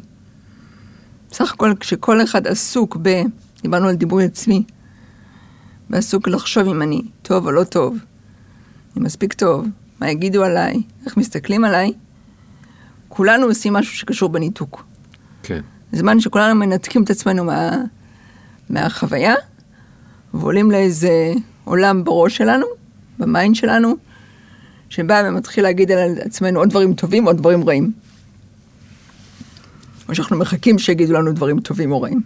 [1.30, 3.22] בסך הכל כשכל אחד עסוק ב...
[3.62, 4.62] דיברנו על דימוי עצמי,
[5.90, 7.96] ועסוק לחשוב אם אני טוב או לא טוב,
[8.98, 9.66] אם מספיק טוב,
[10.00, 11.92] מה יגידו עליי, איך מסתכלים עליי,
[13.08, 14.84] כולנו עושים משהו שקשור בניתוק.
[15.42, 15.60] כן.
[15.92, 17.70] זמן שכולנו מנתקים את עצמנו מה,
[18.70, 19.34] מהחוויה,
[20.34, 21.32] ועולים לאיזה
[21.64, 22.66] עולם בראש שלנו,
[23.18, 23.96] ב mind שלנו,
[24.88, 27.92] שבא ומתחיל להגיד על עצמנו עוד דברים טובים, עוד דברים רעים.
[30.08, 32.22] או שאנחנו מחכים שיגידו לנו דברים טובים או רעים.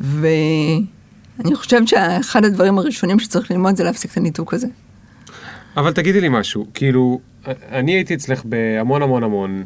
[0.00, 4.66] ואני חושבת שאחד הדברים הראשונים שצריך ללמוד זה להפסיק את הניתוק הזה.
[5.76, 9.64] אבל תגידי לי משהו, כאילו, אני הייתי אצלך בהמון המון המון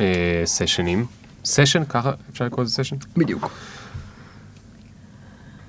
[0.00, 1.06] אה, סשנים.
[1.44, 1.84] סשן?
[1.84, 2.96] ככה אפשר לקרוא לזה סשן?
[3.16, 3.50] בדיוק.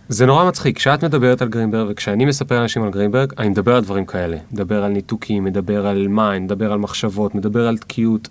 [0.10, 3.84] זה נורא מצחיק, כשאת מדברת על גרינברג וכשאני מספר לאנשים על גרינברג, אני מדבר על
[3.84, 4.38] דברים כאלה.
[4.52, 8.30] מדבר על ניתוקים, מדבר על מים, מדבר על מחשבות, מדבר על תקיעות.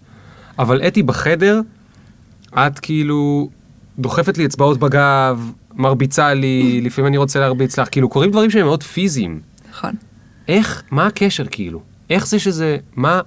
[0.59, 1.61] אבל אתי בחדר,
[2.55, 3.51] את כאילו
[3.99, 8.67] דוחפת לי אצבעות בגב, מרביצה לי, לפעמים אני רוצה להרביץ לך, כאילו קורים דברים שהם
[8.67, 9.41] מאוד פיזיים.
[9.71, 9.95] נכון.
[10.49, 11.81] איך, מה הקשר כאילו?
[12.11, 13.21] איך זה שזה, מה...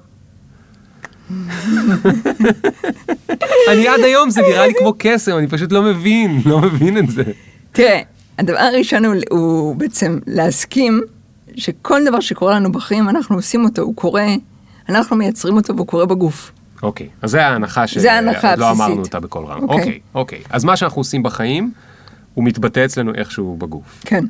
[3.71, 7.09] אני עד היום זה נראה לי כמו קסם, אני פשוט לא מבין, לא מבין את
[7.09, 7.23] זה.
[7.71, 8.01] תראה,
[8.37, 11.01] הדבר הראשון הוא, הוא בעצם להסכים
[11.55, 14.27] שכל דבר שקורה לנו בחיים, אנחנו עושים אותו, הוא קורה,
[14.89, 16.51] אנחנו מייצרים אותו והוא קורה בגוף.
[16.83, 18.59] אוקיי, אז זה ההנחה לא הבסיסית.
[18.61, 19.63] אמרנו אותה בקול רם.
[19.63, 19.77] אוקיי.
[19.77, 20.39] אוקיי, אוקיי.
[20.49, 21.71] אז מה שאנחנו עושים בחיים,
[22.33, 24.01] הוא מתבטא אצלנו איכשהו בגוף.
[24.05, 24.25] כן.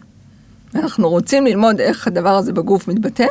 [0.76, 3.28] אנחנו רוצים ללמוד איך הדבר הזה בגוף מתבטא,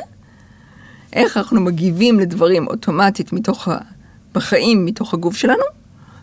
[1.12, 3.78] איך אנחנו מגיבים לדברים אוטומטית מתוך ה...
[4.34, 5.62] בחיים, מתוך הגוף שלנו,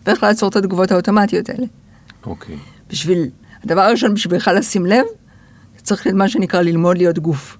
[0.06, 1.66] ואיך לעצור את התגובות האוטומטיות האלה.
[2.26, 2.56] אוקיי.
[2.90, 3.28] בשביל,
[3.64, 5.04] הדבר הראשון בשביל בכלל לשים לב,
[5.82, 7.58] צריך מה שנקרא ללמוד להיות גוף.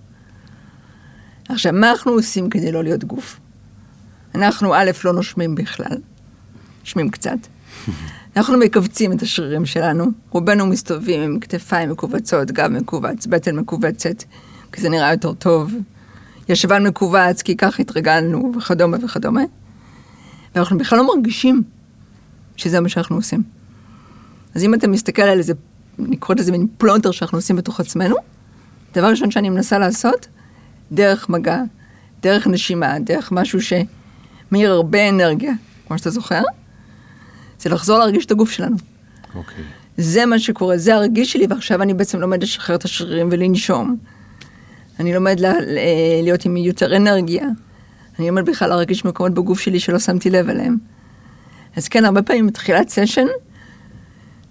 [1.49, 3.40] עכשיו, מה אנחנו עושים כדי לא להיות גוף?
[4.35, 5.97] אנחנו א', לא נושמים בכלל,
[6.81, 7.38] נושמים קצת.
[8.37, 14.25] אנחנו מכווצים את השרירים שלנו, רובנו מסתובבים עם כתפיים מכווצות, גב מכווץ, בטן מכווצת,
[14.72, 15.75] כי זה נראה יותר טוב.
[16.49, 19.42] ישבן מכווץ, כי ככה התרגלנו, וכדומה וכדומה.
[20.55, 21.62] ואנחנו בכלל לא מרגישים
[22.57, 23.42] שזה מה שאנחנו עושים.
[24.55, 25.53] אז אם אתה מסתכל על איזה,
[25.99, 28.16] אני קוראת לזה מין פלונטר שאנחנו עושים בתוך עצמנו,
[28.94, 30.29] דבר ראשון שאני מנסה לעשות,
[30.92, 31.62] דרך מגע,
[32.22, 35.53] דרך נשימה, דרך משהו שמאיר הרבה אנרגיה,
[35.88, 36.42] כמו שאתה זוכר,
[37.61, 38.77] זה לחזור להרגיש את הגוף שלנו.
[39.35, 39.64] אוקיי.
[39.97, 43.97] זה מה שקורה, זה הרגיש שלי, ועכשיו אני בעצם לומד לשחרר את השרירים ולנשום.
[45.01, 45.79] אני לומד לה, ל-
[46.23, 47.47] להיות עם יותר אנרגיה.
[48.19, 50.77] אני לומד בכלל להרגיש מקומות בגוף שלי שלא שמתי לב אליהם.
[51.77, 53.27] אז כן, הרבה פעמים בתחילת סשן,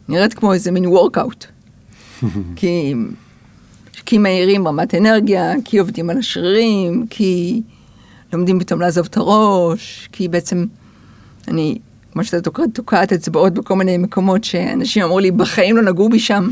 [0.09, 1.45] נראית כמו איזה מין וורקאוט.
[2.55, 2.93] כי,
[4.05, 7.61] כי מהירים רמת אנרגיה, כי עובדים על השרירים, כי
[8.33, 10.65] לומדים פתאום לעזוב את הראש, כי בעצם
[11.47, 11.77] אני,
[12.15, 16.19] כמו שאתה תוקעת, תוקעת אצבעות בכל מיני מקומות שאנשים אמרו לי, בחיים לא נגעו בי
[16.19, 16.49] שם.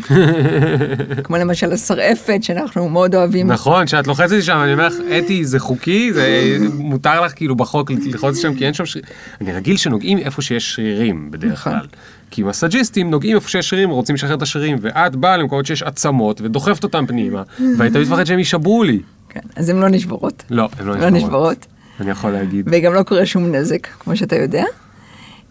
[1.23, 3.47] כמו למשל השרעפת, שאנחנו מאוד אוהבים.
[3.47, 7.91] נכון, כשאת לוחצת שם, אני אומר לך, אתי, זה חוקי, זה מותר לך כאילו בחוק
[7.91, 9.09] ללחוץ שם, כי אין שם שרירים.
[9.41, 11.73] אני רגיל שנוגעים איפה שיש שרירים בדרך נכון.
[11.73, 11.87] כלל.
[12.31, 16.41] כי מסאג'יסטים נוגעים איפה שיש שרירים, רוצים לשחרר את השרירים, ואת באה למקומות שיש עצמות
[16.41, 17.43] ודוחפת אותם פנימה,
[17.77, 18.99] ואני תמיד מפחד שהם יישברו לי.
[19.29, 20.43] כן, אז הן לא נשברות.
[20.49, 21.09] לא, הן לא לא.
[21.09, 21.65] נשברות.
[21.99, 22.69] אני יכול להגיד.
[22.71, 24.63] וגם לא קורה שום נזק, כמו שאתה יודע.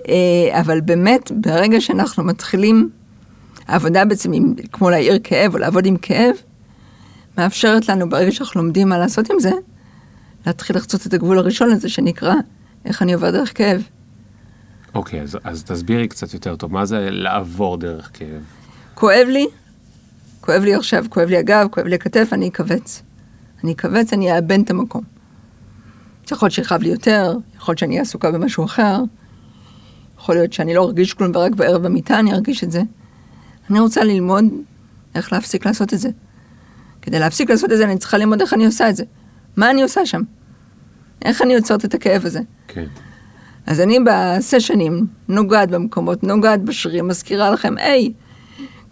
[0.08, 2.90] אה, אבל באמת, ברגע שאנחנו מתחילים,
[3.68, 6.34] העבודה בעצם, עם, כמו להעיר כאב או לעבוד עם כאב,
[7.38, 9.52] מאפשרת לנו, ברגע שאנחנו לומדים מה לעשות עם זה,
[10.46, 12.34] להתחיל לחצות את הגבול הראשון הזה שנקרא,
[12.84, 13.82] איך אני עובר דרך כאב.
[14.94, 18.42] אוקיי, אז, אז תסבירי קצת יותר טוב, מה זה לעבור דרך כאב?
[18.94, 19.46] כואב לי,
[20.40, 23.02] כואב לי עכשיו, כואב לי הגב, כואב לי הכתף, אני אכווץ.
[23.64, 25.02] אני אכווץ, אני אאבן את המקום.
[26.33, 28.98] יכול להיות שיכאב לי יותר, יכול להיות שאני אהיה עסוקה במשהו אחר,
[30.23, 32.83] יכול להיות שאני לא ארגיש כלום ורק בערב במיטה אני ארגיש את זה.
[33.70, 34.44] אני רוצה ללמוד
[35.14, 36.08] איך להפסיק לעשות את זה.
[37.02, 39.04] כדי להפסיק לעשות את זה אני צריכה ללמוד איך אני עושה את זה.
[39.56, 40.23] מה אני עושה שם?
[41.25, 42.40] איך אני יוצרת את הכאב הזה?
[42.68, 42.85] כן.
[43.66, 48.12] אז אני בסשנים נוגעת במקומות, נוגעת בשרירים, מזכירה לכם, היי,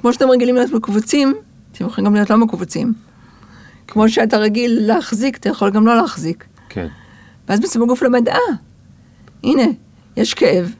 [0.01, 1.35] כמו שאתם רגילים להיות מכווצים,
[1.73, 2.93] אתם יכולים גם להיות לא מכווצים.
[3.87, 6.45] כמו שאתה רגיל להחזיק, אתה יכול גם לא להחזיק.
[6.69, 6.87] כן.
[7.49, 8.39] ואז בעצם הגוף לומד, אה,
[9.45, 9.65] הנה,
[10.17, 10.75] יש כאב,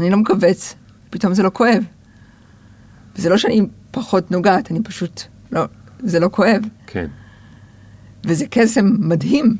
[0.00, 0.74] אני לא מכווץ,
[1.10, 1.84] פתאום זה לא כואב.
[3.16, 5.22] וזה לא שאני פחות נוגעת, אני פשוט,
[5.52, 5.64] לא,
[6.00, 6.62] זה לא כואב.
[6.86, 7.06] כן.
[8.24, 9.56] וזה קסם מדהים.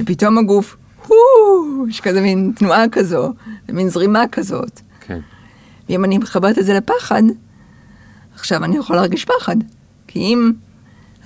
[0.00, 0.76] ופתאום הגוף,
[1.06, 3.32] הו, יש כזה מין תנועה כזו,
[3.68, 4.80] מין זרימה כזאת.
[5.00, 5.20] כן.
[5.88, 7.22] ואם אני מחברת את זה לפחד,
[8.34, 9.56] עכשיו אני יכולה להרגיש פחד.
[10.06, 10.52] כי אם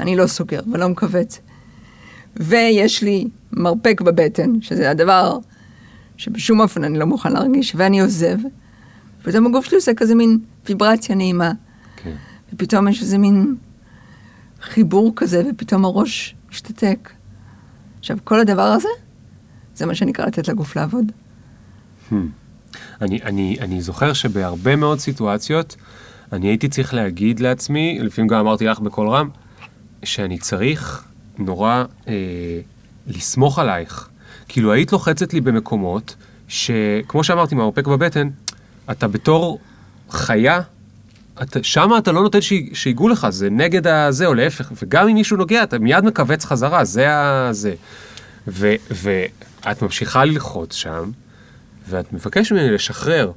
[0.01, 1.41] אני לא סוגר ולא מכווץ,
[2.37, 5.39] ויש לי מרפק בבטן, שזה הדבר
[6.21, 8.37] שבשום אופן אני לא מוכן להרגיש, ואני עוזב,
[9.23, 11.53] פתאום הגוף שלי עושה כזה מין ויברציה נעימה.
[11.97, 12.15] כן.
[12.53, 13.57] ופתאום יש איזה מין
[14.61, 17.11] חיבור כזה, ופתאום הראש משתתק.
[17.99, 18.89] עכשיו, כל הדבר הזה,
[19.75, 21.13] זה מה שנקרא לתת לגוף לעבוד.
[23.01, 25.77] אני, אני, אני זוכר שבהרבה מאוד סיטואציות,
[26.33, 29.29] אני הייתי צריך להגיד לעצמי, לפעמים גם אמרתי לך בקול רם,
[30.05, 31.05] שאני צריך
[31.39, 32.15] נורא אה,
[33.07, 34.10] לסמוך עלייך.
[34.53, 36.17] כאילו היית לוחצת לי במקומות
[36.49, 38.29] שכמו שאמרתי, מהמרפק בבטן,
[38.91, 39.59] אתה בתור
[40.11, 40.61] חיה,
[41.63, 45.37] שמה אתה לא נותן שי, שיגעו לך, זה נגד הזה או להפך, וגם אם מישהו
[45.37, 47.49] נוגע, אתה מיד מכווץ חזרה, זה ה...
[47.53, 47.75] זה.
[48.49, 51.11] ו, ואת ממשיכה ללחוץ שם,
[51.89, 53.33] ואת מבקשת ממני לשחרר.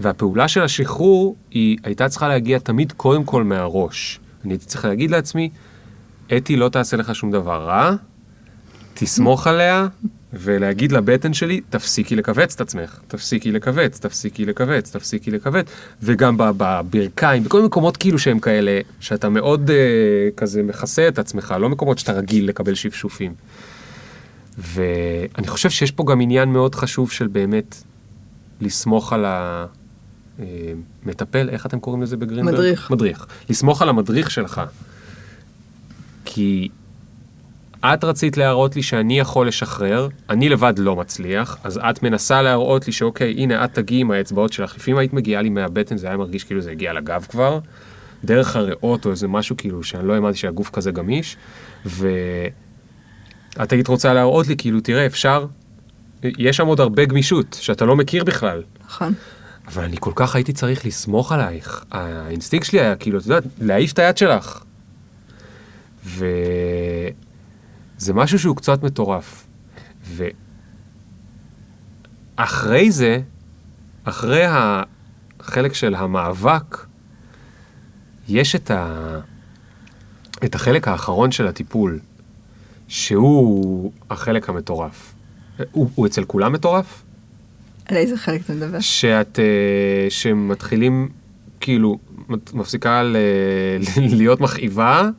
[0.00, 4.20] והפעולה של השחרור היא הייתה צריכה להגיע תמיד קודם כל מהראש.
[4.44, 5.50] אני הייתי צריך להגיד לעצמי,
[6.36, 7.94] אתי לא תעשה לך שום דבר רע,
[8.94, 9.86] תסמוך עליה,
[10.32, 15.66] ולהגיד לבטן שלי, תפסיקי לכווץ את עצמך, תפסיקי לכווץ, תפסיקי לכווץ, תפסיקי לכווץ,
[16.02, 19.72] וגם בברכיים, בכל מיני מקומות כאילו שהם כאלה, שאתה מאוד uh,
[20.36, 23.34] כזה מכסה את עצמך, לא מקומות שאתה רגיל לקבל שפשופים.
[24.58, 27.82] ואני חושב שיש פה גם עניין מאוד חשוב של באמת
[28.60, 29.26] לסמוך על
[31.04, 32.54] המטפל, איך אתם קוראים לזה בגרינברג?
[32.54, 32.90] מדריך.
[32.90, 33.26] מדריך.
[33.50, 34.60] לסמוך על המדריך שלך.
[36.24, 36.68] כי
[37.84, 42.86] את רצית להראות לי שאני יכול לשחרר, אני לבד לא מצליח, אז את מנסה להראות
[42.86, 44.76] לי שאוקיי, הנה את תגיעי עם האצבעות שלך.
[44.76, 47.58] לפעמים היית מגיעה לי מהבטן, זה היה מרגיש כאילו זה הגיע לגב כבר,
[48.24, 51.36] דרך הריאות או איזה משהו כאילו שאני לא האמנתי שהגוף כזה גמיש,
[51.86, 52.08] ו...
[53.62, 55.46] את היית רוצה להראות לי, כאילו, תראה, אפשר,
[56.22, 58.62] יש שם עוד הרבה גמישות, שאתה לא מכיר בכלל.
[58.86, 59.14] נכון.
[59.68, 61.84] אבל אני כל כך הייתי צריך לסמוך עלייך.
[61.90, 64.62] האינסטינקט שלי היה, כאילו, את יודעת, להעיף את היד שלך.
[68.02, 69.46] וזה משהו שהוא קצת מטורף.
[72.38, 73.20] ואחרי זה,
[74.04, 76.86] אחרי החלק של המאבק,
[78.28, 79.20] יש את, ה...
[80.44, 82.00] את החלק האחרון של הטיפול.
[82.88, 85.14] שהוא החלק המטורף.
[85.70, 87.02] הוא, הוא אצל כולם מטורף?
[87.86, 88.80] על איזה חלק אתה מדבר?
[88.80, 91.08] שאת, uh, שמתחילים,
[91.60, 91.98] כאילו,
[92.52, 93.16] מפסיקה ל,
[94.16, 95.10] להיות מכאיבה,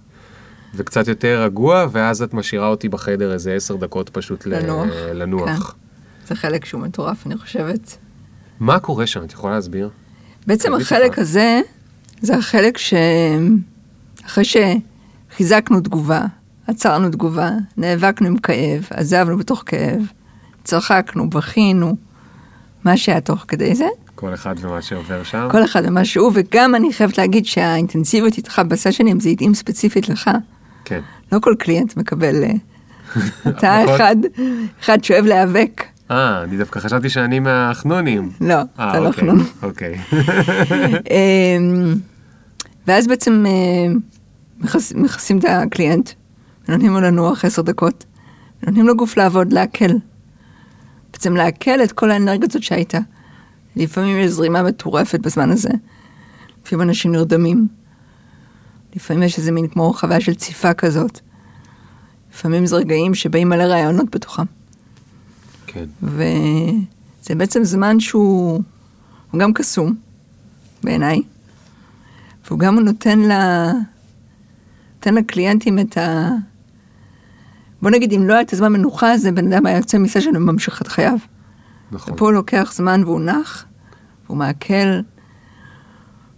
[0.75, 4.87] וקצת יותר רגוע, ואז את משאירה אותי בחדר איזה עשר דקות פשוט לנוח.
[5.13, 5.71] לנוח.
[5.71, 5.77] כן.
[6.27, 7.97] זה חלק שהוא מטורף, אני חושבת.
[8.59, 9.23] מה קורה שם?
[9.23, 9.89] את יכולה להסביר?
[10.47, 11.61] בעצם החלק הזה,
[12.21, 16.21] זה החלק שאחרי שחיזקנו תגובה,
[16.67, 20.01] עצרנו תגובה, נאבקנו עם כאב, עזבנו בתוך כאב,
[20.63, 21.95] צחקנו, בכינו,
[22.83, 23.87] מה שהיה תוך כדי זה.
[24.15, 25.47] כל אחד ומה שעובר שם.
[25.51, 30.29] כל אחד ומה שהוא, וגם אני חייבת להגיד שהאינטנסיביות איתך בסשנים זה התאים ספציפית לך.
[30.85, 30.99] כן.
[31.31, 32.51] לא כל קליינט מקבל, אה,
[33.49, 34.15] אתה אחד,
[34.81, 35.83] אחד שאוהב להיאבק.
[36.11, 38.31] אה, אני דווקא חשבתי שאני מהחנונים.
[38.41, 39.43] לא, אה, אתה לא אוקיי, חנון.
[39.63, 39.97] אוקיי.
[41.57, 41.93] אמ,
[42.87, 43.93] ואז בעצם אה,
[44.59, 46.09] מכס- מכסים את הקליינט,
[46.69, 48.05] ונותנים לו לנוח עשר דקות,
[48.63, 49.85] ונותנים לגוף לעבוד, לעכל.
[51.13, 52.99] בעצם לעכל את כל האנרגיה הזאת שהייתה.
[53.75, 55.69] לפעמים יש זרימה מטורפת בזמן הזה.
[56.65, 57.67] לפעמים אנשים נרדמים.
[58.95, 61.19] לפעמים יש איזה מין כמו חוויה של ציפה כזאת.
[62.33, 64.43] לפעמים זה רגעים שבאים מלא רעיונות בתוכם.
[65.67, 65.85] כן.
[66.03, 68.61] וזה בעצם זמן שהוא
[69.31, 69.95] הוא גם קסום,
[70.83, 71.21] בעיניי,
[72.47, 73.31] והוא גם נותן, ל...
[74.95, 76.29] נותן לקליינטים את ה...
[77.81, 80.81] בוא נגיד, אם לא היה את הזמן מנוחה הזה, בן אדם היה יוצא מסשן וממשיך
[80.81, 81.17] את חייו.
[81.91, 82.13] נכון.
[82.13, 83.65] ופה הוא לוקח זמן והוא נח,
[84.25, 84.99] והוא מעכל,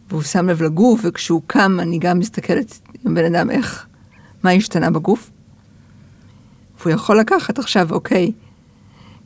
[0.09, 3.85] והוא שם לב לגוף, וכשהוא קם אני גם מסתכלת עם בן אדם איך,
[4.43, 5.31] מה השתנה בגוף.
[6.79, 8.31] והוא יכול לקחת עכשיו, אוקיי,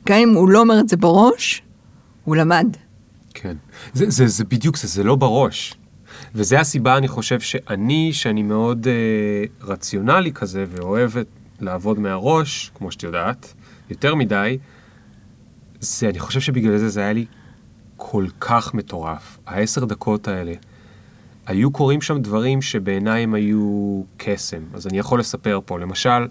[0.06, 1.62] גם אם הוא לא אומר את זה בראש,
[2.24, 2.76] הוא למד.
[3.34, 3.56] כן.
[3.94, 5.74] זה, זה, זה בדיוק זה, זה לא בראש.
[6.34, 11.26] וזה הסיבה, אני חושב, שאני, שאני מאוד אה, רציונלי כזה, ואוהבת
[11.60, 13.54] לעבוד מהראש, כמו שאת יודעת,
[13.90, 14.58] יותר מדי,
[15.80, 17.26] זה, אני חושב שבגלל זה זה היה לי
[17.96, 19.38] כל כך מטורף.
[19.46, 20.52] העשר דקות האלה.
[21.46, 24.62] היו קורים שם דברים שבעיניי הם היו קסם.
[24.74, 26.28] אז אני יכול לספר פה, למשל,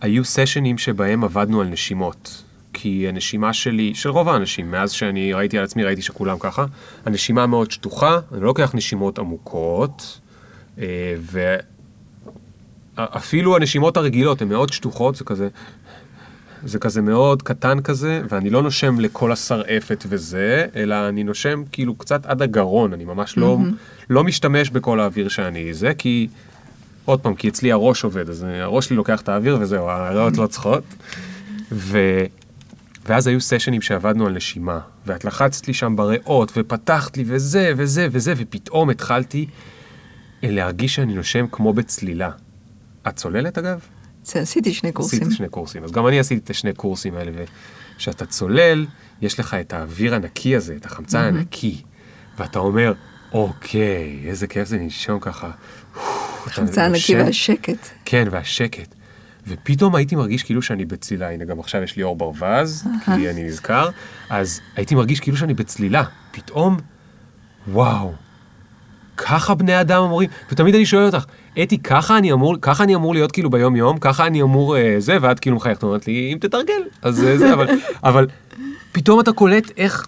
[0.00, 2.42] היו סשנים שבהם עבדנו על נשימות.
[2.72, 6.64] כי הנשימה שלי, של רוב האנשים, מאז שאני ראיתי על עצמי, ראיתי שכולם ככה,
[7.06, 10.20] הנשימה מאוד שטוחה, אני לא לוקח נשימות עמוקות,
[10.78, 11.14] אה,
[12.96, 15.48] ואפילו הנשימות הרגילות הן מאוד שטוחות, זה כזה...
[16.64, 21.94] זה כזה מאוד קטן כזה, ואני לא נושם לכל השרעפת וזה, אלא אני נושם כאילו
[21.94, 23.58] קצת עד הגרון, אני ממש לא,
[24.10, 26.28] לא משתמש בכל האוויר שאני זה, כי,
[27.04, 30.46] עוד פעם, כי אצלי הראש עובד, אז הראש שלי לוקח את האוויר וזהו, הריאות לא
[30.46, 30.84] צריכות.
[31.72, 31.98] ו...
[33.06, 38.08] ואז היו סשנים שעבדנו על נשימה, ואת לחצת לי שם בריאות, ופתחת לי וזה וזה
[38.10, 39.46] וזה, ופתאום התחלתי
[40.42, 42.30] להרגיש שאני נושם כמו בצלילה.
[43.08, 43.80] את צוללת אגב?
[44.34, 45.20] עשיתי שני קורסים.
[45.20, 47.32] עשיתי שני קורסים, אז גם אני עשיתי את השני קורסים האלה,
[47.94, 48.86] וכשאתה צולל,
[49.22, 51.38] יש לך את האוויר הנקי הזה, את החמצן mm-hmm.
[51.38, 51.82] הנקי,
[52.38, 52.92] ואתה אומר,
[53.32, 55.50] אוקיי, איזה כיף זה לנשום ככה.
[56.46, 57.88] החמצן הנקי והשקט.
[58.04, 58.94] כן, והשקט.
[59.46, 63.44] ופתאום הייתי מרגיש כאילו שאני בצלילה, הנה גם עכשיו יש לי אור ברווז, כי אני
[63.44, 63.88] נזכר,
[64.30, 66.04] אז הייתי מרגיש כאילו שאני בצלילה.
[66.30, 66.76] פתאום,
[67.68, 68.12] וואו,
[69.16, 71.24] ככה בני אדם אמורים, ותמיד אני שואל אותך,
[71.62, 74.94] אתי, ככה אני אמור, ככה אני אמור להיות כאילו ביום יום, ככה אני אמור אה,
[74.98, 77.66] זה, ואת כאילו מחייכת, אומרת לי, אם תתרגל, אז אה, זה, אבל,
[78.04, 78.26] אבל
[78.92, 80.06] פתאום אתה קולט איך,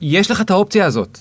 [0.00, 1.18] יש לך את האופציה הזאת.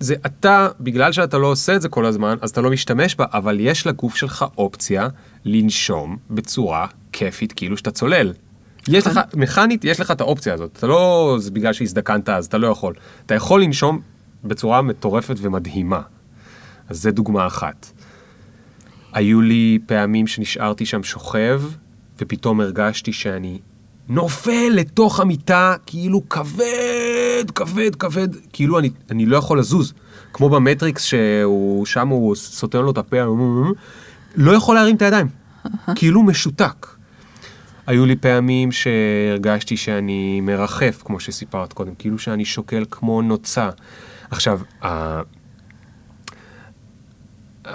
[0.00, 3.24] זה אתה, בגלל שאתה לא עושה את זה כל הזמן, אז אתה לא משתמש בה,
[3.32, 5.08] אבל יש לגוף שלך אופציה
[5.44, 8.32] לנשום בצורה כיפית, כאילו שאתה צולל.
[8.88, 10.70] יש לך, מכנית, יש לך את האופציה הזאת.
[10.78, 12.94] אתה לא, זה בגלל שהזדקנת אז, אתה לא יכול.
[13.26, 14.00] אתה יכול לנשום
[14.44, 16.00] בצורה מטורפת ומדהימה.
[16.88, 17.92] אז זה דוגמה אחת.
[19.12, 21.62] היו לי פעמים שנשארתי שם שוכב,
[22.18, 23.58] ופתאום הרגשתי שאני
[24.08, 29.92] נופל לתוך המיטה, כאילו כבד, כבד, כבד, כאילו אני, אני לא יכול לזוז.
[30.32, 33.16] כמו במטריקס, שהוא, שם הוא סותם לו את הפה,
[34.36, 35.26] לא יכול להרים את הידיים,
[35.94, 36.86] כאילו משותק.
[37.86, 43.70] היו לי פעמים שהרגשתי שאני מרחף, כמו שסיפרת קודם, כאילו שאני שוקל כמו נוצה.
[44.30, 44.60] עכשיו,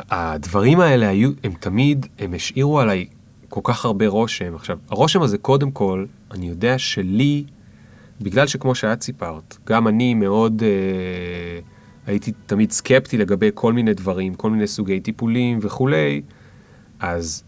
[0.09, 3.05] הדברים האלה היו, הם תמיד, הם השאירו עליי
[3.49, 4.55] כל כך הרבה רושם.
[4.55, 7.43] עכשיו, הרושם הזה, קודם כל, אני יודע שלי,
[8.21, 11.59] בגלל שכמו שאת סיפרת, גם אני מאוד אה,
[12.07, 16.21] הייתי תמיד סקפטי לגבי כל מיני דברים, כל מיני סוגי טיפולים וכולי,
[16.99, 17.43] אז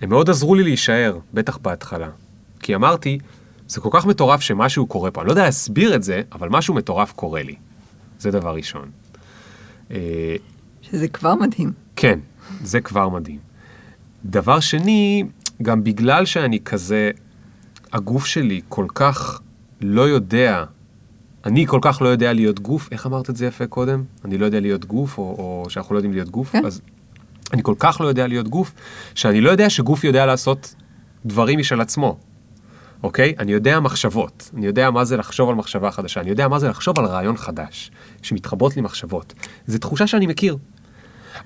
[0.00, 2.08] הם מאוד עזרו לי להישאר, בטח בהתחלה.
[2.60, 3.18] כי אמרתי,
[3.68, 5.20] זה כל כך מטורף שמשהו קורה פה.
[5.20, 7.54] אני לא יודע להסביר את זה, אבל משהו מטורף קורה לי.
[8.18, 8.90] זה דבר ראשון.
[10.94, 11.72] שזה כבר מדהים.
[11.96, 12.18] כן,
[12.62, 13.38] זה כבר מדהים.
[14.24, 15.24] דבר שני,
[15.62, 17.10] גם בגלל שאני כזה,
[17.92, 19.40] הגוף שלי כל כך
[19.80, 20.64] לא יודע,
[21.44, 24.02] אני כל כך לא יודע להיות גוף, איך אמרת את זה יפה קודם?
[24.24, 26.52] אני לא יודע להיות גוף, או, או שאנחנו לא יודעים להיות גוף?
[26.52, 26.66] כן.
[26.66, 26.80] אז
[27.52, 28.72] אני כל כך לא יודע להיות גוף,
[29.14, 30.74] שאני לא יודע שגוף יודע לעשות
[31.26, 32.18] דברים משל עצמו.
[33.02, 33.34] אוקיי?
[33.38, 36.68] אני יודע מחשבות, אני יודע מה זה לחשוב על מחשבה חדשה, אני יודע מה זה
[36.68, 37.90] לחשוב על רעיון חדש,
[38.22, 39.34] שמתחברות לי מחשבות.
[39.66, 40.56] זו תחושה שאני מכיר.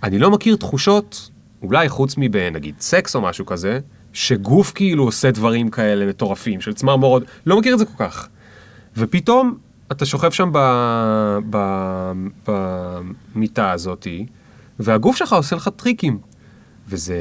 [0.02, 1.30] אני לא מכיר תחושות,
[1.62, 3.80] אולי חוץ מבנגיד סקס או משהו כזה,
[4.12, 8.28] שגוף כאילו עושה דברים כאלה מטורפים, של צמרמורות, לא מכיר את זה כל כך.
[8.96, 9.58] ופתאום
[9.92, 10.50] אתה שוכב שם
[13.34, 14.26] במיטה הזאתי,
[14.78, 16.18] והגוף שלך עושה לך טריקים.
[16.88, 17.16] וזה...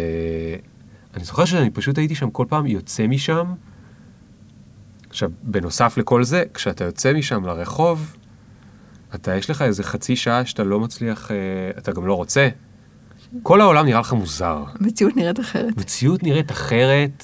[1.14, 3.46] אני זוכר שאני פשוט הייתי שם כל פעם יוצא משם,
[5.10, 8.16] עכשיו, בנוסף לכל זה, כשאתה יוצא משם לרחוב,
[9.16, 11.36] אתה, יש לך איזה חצי שעה שאתה לא מצליח, אה,
[11.78, 12.50] אתה גם לא רוצה.
[13.44, 14.64] כל העולם נראה לך מוזר.
[14.80, 15.78] המציאות נראית אחרת.
[15.78, 17.24] מציאות נראית אחרת,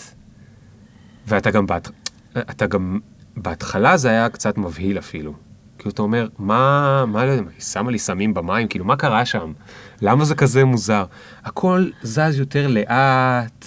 [1.28, 1.92] ואתה גם, בת,
[2.38, 3.00] אתה גם,
[3.38, 5.34] בהתחלה זה היה קצת מבהיל אפילו.
[5.78, 9.54] כאילו, אתה אומר, מה, מה, היא שמה לי סמים במים, כאילו, מה קרה שם?
[10.02, 11.06] למה זה כזה מוזר?
[11.44, 13.66] הכל זז יותר לאט,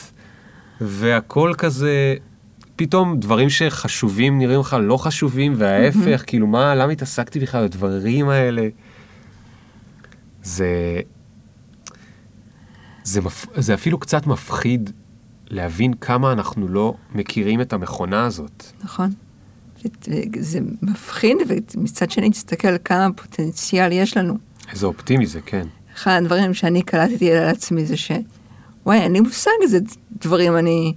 [0.81, 2.15] והכל כזה,
[2.77, 8.69] פתאום דברים שחשובים נראים לך לא חשובים, וההפך, כאילו מה, למה התעסקתי בכלל בדברים האלה?
[10.43, 11.01] זה...
[13.05, 13.47] זה, מפ...
[13.57, 14.91] זה אפילו קצת מפחיד
[15.49, 18.65] להבין כמה אנחנו לא מכירים את המכונה הזאת.
[18.85, 19.11] נכון.
[20.39, 21.37] זה מפחיד,
[21.77, 24.35] ומצד שני תסתכל כמה פוטנציאל יש לנו.
[24.73, 25.67] איזה אופטימי זה, כן.
[25.95, 28.13] אחד הדברים שאני קלטתי על עצמי זה ש...
[28.87, 29.79] וואי, אין לי מושג איזה
[30.21, 30.95] דברים אני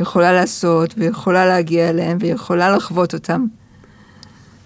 [0.00, 3.46] יכולה לעשות, ויכולה להגיע אליהם, ויכולה לחוות אותם.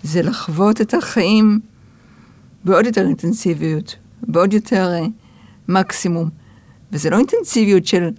[0.03, 1.61] זה לחוות את החיים
[2.65, 5.09] בעוד יותר אינטנסיביות, בעוד יותר uh,
[5.69, 6.29] מקסימום.
[6.93, 8.11] וזה לא אינטנסיביות של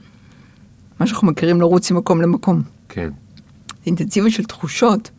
[0.99, 2.61] מה שאנחנו מכירים לרוץ ממקום למקום.
[2.89, 3.09] כן.
[3.67, 5.09] זה אינטנסיביות של תחושות.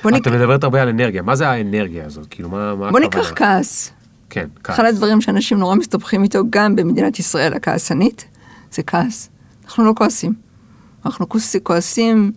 [0.00, 0.28] את נק...
[0.28, 2.26] מדברת הרבה על אנרגיה, מה זה האנרגיה הזאת?
[2.30, 2.74] כאילו, מה...
[2.74, 3.92] מה בוא ניקח כעס.
[4.30, 4.74] כן, כעס.
[4.74, 8.28] אחד הדברים שאנשים נורא מסתבכים איתו, גם במדינת ישראל הכעסנית,
[8.72, 9.30] זה כעס.
[9.64, 10.47] אנחנו לא כועסים.
[11.06, 11.26] אנחנו
[11.62, 12.32] כועסים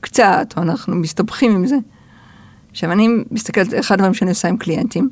[0.00, 1.76] קצת, או אנחנו מסתבכים עם זה.
[2.70, 5.10] עכשיו, אני מסתכלת, אחד הדברים שאני עושה עם קליינטים,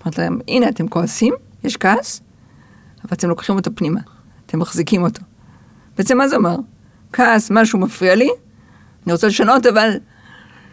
[0.00, 1.34] אומרת להם, הנה, אתם כועסים,
[1.64, 2.20] יש כעס,
[3.04, 4.00] אבל אתם לוקחים אותו פנימה,
[4.46, 5.22] אתם מחזיקים אותו.
[5.98, 6.56] בעצם מה זה אומר?
[7.12, 8.30] כעס, משהו מפריע לי,
[9.06, 9.90] אני רוצה לשנות, אבל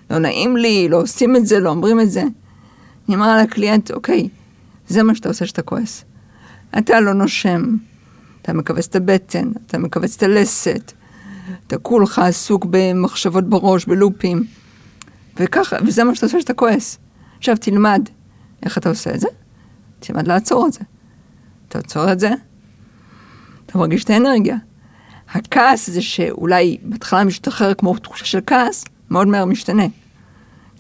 [0.09, 2.23] לא נעים לי, לא עושים את זה, לא אומרים את זה.
[3.07, 4.29] אני אומרת לקליינט, אוקיי,
[4.87, 6.05] זה מה שאתה עושה שאתה כועס.
[6.77, 7.75] אתה לא נושם,
[8.41, 10.91] אתה מכווץ את הבטן, אתה מכווץ את הלסת,
[11.67, 14.43] אתה כולך עסוק במחשבות בראש, בלופים,
[15.37, 16.97] וככה, וזה מה שאתה עושה שאתה כועס.
[17.37, 18.09] עכשיו תלמד
[18.63, 19.27] איך אתה עושה את זה,
[19.99, 20.79] תלמד לעצור את זה.
[21.67, 22.29] תעצור את זה,
[23.65, 24.57] אתה מרגיש את האנרגיה.
[25.29, 29.85] הכעס זה שאולי בהתחלה משתחרר כמו תחושה של כעס, מאוד מהר משתנה.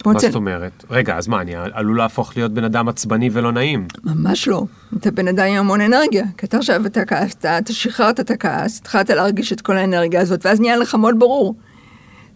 [0.05, 0.85] מה זאת אומרת?
[0.89, 3.87] רגע, אז מה, אני עלול להפוך להיות בן אדם עצבני ולא נעים.
[4.03, 4.65] ממש לא.
[4.97, 6.25] אתה בן אדם עם המון אנרגיה.
[6.37, 10.45] כי אתה עכשיו, אתה כעסת, אתה שחררת את הכעס, התחלת להרגיש את כל האנרגיה הזאת,
[10.45, 11.55] ואז נהיה לך מאוד ברור.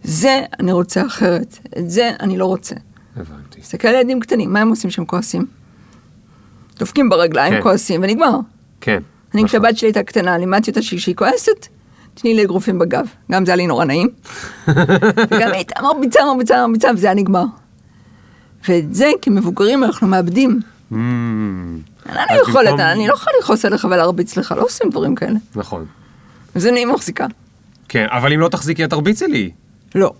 [0.04, 2.74] זה אני רוצה אחרת, את זה אני לא רוצה.
[3.16, 3.60] הבנתי.
[3.60, 5.46] תסתכל על ילדים קטנים, מה הם עושים כשהם כועסים?
[6.78, 7.62] דופקים ברגליים, כן.
[7.62, 8.38] כועסים, ונגמר.
[8.80, 9.02] כן.
[9.34, 9.48] אני נכון.
[9.48, 11.68] כשהבת שלי הייתה קטנה, לימדתי אותה שכשהיא כועסת,
[12.14, 13.06] תני לי אגרופים בגב.
[13.32, 14.08] גם זה היה לי נורא נעים.
[15.30, 17.44] וגם היא הייתה מרביצה, מרביצה, מרביצה, וזה היה נגמר.
[18.68, 20.60] ואת זה כמבוגרים אנחנו מאבדים.
[20.92, 25.14] Mm, אין לנו אז יכולת, אני לא יכולה לכעוס עליך ולהרביץ לך, לא עושים דברים
[25.14, 25.38] כאלה.
[25.56, 25.86] נכון.
[26.56, 27.26] וזה אני מחזיקה.
[27.88, 29.50] כן, אבל אם לא תחזיקי, את תרביצי לי.
[29.94, 30.12] לא.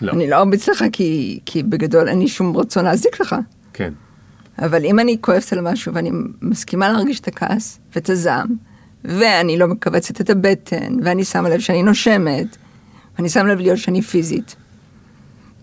[0.00, 0.12] לא.
[0.12, 3.36] אני לא ארביץ לך כי, כי בגדול אין לי שום רצון להזיק לך.
[3.72, 3.92] כן.
[4.58, 6.10] אבל אם אני כועסת על משהו ואני
[6.42, 8.48] מסכימה להרגיש את הכעס ואת הזעם,
[9.08, 12.56] ואני לא מכווצת את הבטן, ואני שמה לב שאני נושמת,
[13.18, 14.56] ואני שמה לב להיות שאני פיזית,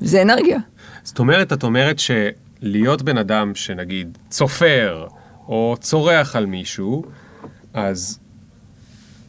[0.02, 0.58] זה אנרגיה.
[1.04, 5.08] זאת אומרת, את אומרת שלהיות בן אדם שנגיד צופר
[5.48, 7.06] או צורח על מישהו,
[7.74, 8.20] אז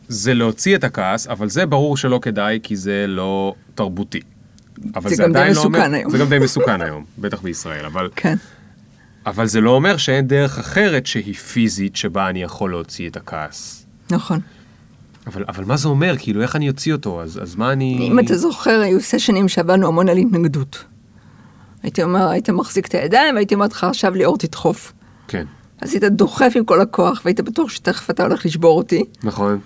[0.09, 4.21] זה להוציא את הכעס, אבל זה ברור שלא כדאי כי זה לא תרבותי.
[4.95, 6.11] אבל זה גם די לא מסוכן אומר- היום.
[6.11, 8.35] זה גם די מסוכן היום, בטח בישראל, אבל, כן.
[9.27, 13.84] אבל זה לא אומר שאין דרך אחרת שהיא פיזית שבה אני יכול להוציא את הכעס.
[14.15, 14.41] נכון.
[15.27, 16.15] אבל, אבל מה זה אומר?
[16.19, 17.23] כאילו, איך אני אוציא אותו?
[17.23, 18.09] אז, אז מה אני...
[18.12, 20.85] אם אתה זוכר, היו סשנים שעבדנו המון על התנגדות.
[21.83, 24.93] הייתי אומר, היית מחזיק את הידיים, והייתי אומרת לך, עכשיו ליאור תדחוף.
[25.29, 25.45] כן,
[25.81, 29.05] אז היית דוחף עם כל הכוח, והיית בטוח שתכף אתה הולך לשבור אותי.
[29.25, 29.59] נכון.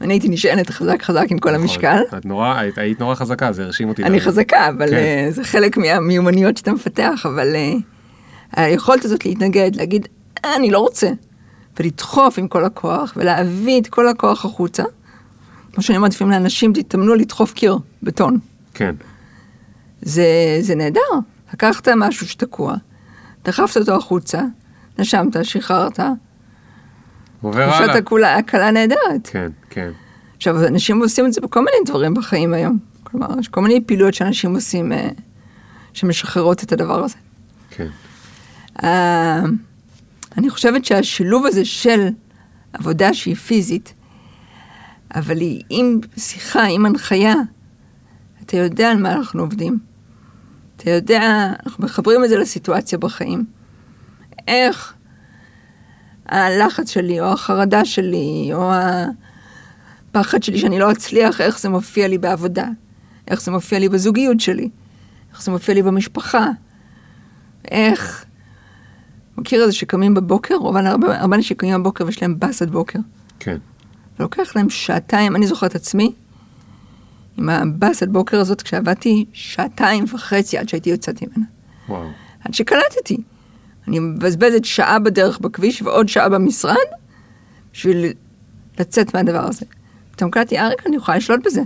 [0.00, 2.00] אני הייתי נשענת חזק חזק עם כל המשקל.
[2.06, 2.18] נכון.
[2.18, 4.02] את נורא, היית, היית נורא חזקה, זה הרשים אותי.
[4.04, 4.22] אני מאוד.
[4.22, 4.94] חזקה, אבל כן.
[4.96, 7.72] אה, זה חלק מהמיומנויות שאתה מפתח, אבל אה,
[8.52, 10.08] היכולת הזאת להתנגד, להגיד,
[10.44, 11.10] "אה, אני לא רוצה,
[11.80, 14.82] ולדחוף עם כל הכוח, ולהביא את כל הכוח החוצה.
[15.72, 18.38] כמו שאני אומרת לפעמים לאנשים, תתאמנו לדחוף קיר, בטון.
[18.74, 18.94] כן,
[20.02, 21.00] זה, זה נהדר.
[21.52, 22.74] לקחת משהו שתקוע,
[23.44, 24.42] דחפת אותו החוצה,
[24.98, 26.00] נשמת, שחררת,
[27.40, 27.96] עובר תחושת הלאה.
[27.96, 29.26] הקולה, הקלה נהדרת.
[29.30, 29.90] כן, כן.
[30.36, 32.78] עכשיו, אנשים עושים את זה בכל מיני דברים בחיים היום.
[33.02, 35.08] כלומר, יש כל מיני פעילויות שאנשים עושים אה,
[35.92, 37.16] שמשחררות את הדבר הזה.
[37.70, 37.88] כן.
[38.82, 39.42] אה,
[40.38, 42.08] אני חושבת שהשילוב הזה של
[42.72, 43.94] עבודה שהיא פיזית,
[45.14, 47.34] אבל היא עם שיחה, עם הנחיה,
[48.42, 49.78] אתה יודע על מה אנחנו עובדים.
[50.76, 53.44] אתה יודע, אנחנו מחברים את זה לסיטואציה בחיים.
[54.48, 54.94] איך
[56.26, 58.72] הלחץ שלי, או החרדה שלי, או
[60.10, 62.66] הפחד שלי שאני לא אצליח, איך זה מופיע לי בעבודה,
[63.28, 64.68] איך זה מופיע לי בזוגיות שלי,
[65.32, 66.46] איך זה מופיע לי במשפחה,
[67.70, 68.24] איך...
[69.38, 72.98] מכיר את זה שקמים בבוקר, רוב הרבה, הרבה אנשים קמים בבוקר ויש להם באסת בוקר.
[73.40, 73.56] כן.
[74.18, 76.12] ולוקח להם שעתיים, אני זוכרת עצמי,
[77.36, 81.46] עם הבאסת בוקר הזאת, כשעבדתי שעתיים וחצי עד שהייתי יוצאת ממנה.
[81.88, 82.08] וואו.
[82.44, 83.16] עד שקלטתי.
[83.88, 86.76] אני מבזבזת שעה בדרך בכביש ועוד שעה במשרד
[87.72, 88.12] בשביל
[88.78, 89.66] לצאת מהדבר הזה.
[90.10, 91.62] פתאום קלטתי, אה רגע, אני יכולה לשלוט בזה.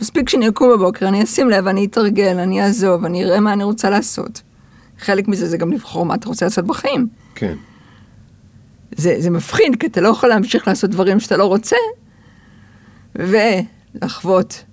[0.00, 3.64] מספיק שאני אקום בבוקר, אני אשים לב, אני אתרגל, אני אעזוב, אני אראה מה אני
[3.64, 4.42] רוצה לעשות.
[4.98, 7.08] חלק מזה זה גם לבחור מה אתה רוצה לעשות בחיים.
[7.34, 7.56] כן.
[8.96, 11.76] זה, זה מפחיד, כי אתה לא יכול להמשיך לעשות דברים שאתה לא רוצה,
[13.14, 14.64] ולחוות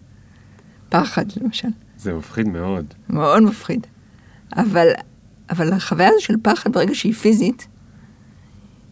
[0.90, 1.68] פחד, למשל.
[1.98, 2.86] זה מפחיד מאוד.
[3.10, 3.88] מאוד מפחיד.
[4.56, 4.88] אבל,
[5.50, 7.68] אבל החוויה הזו של פחד, ברגע שהיא פיזית,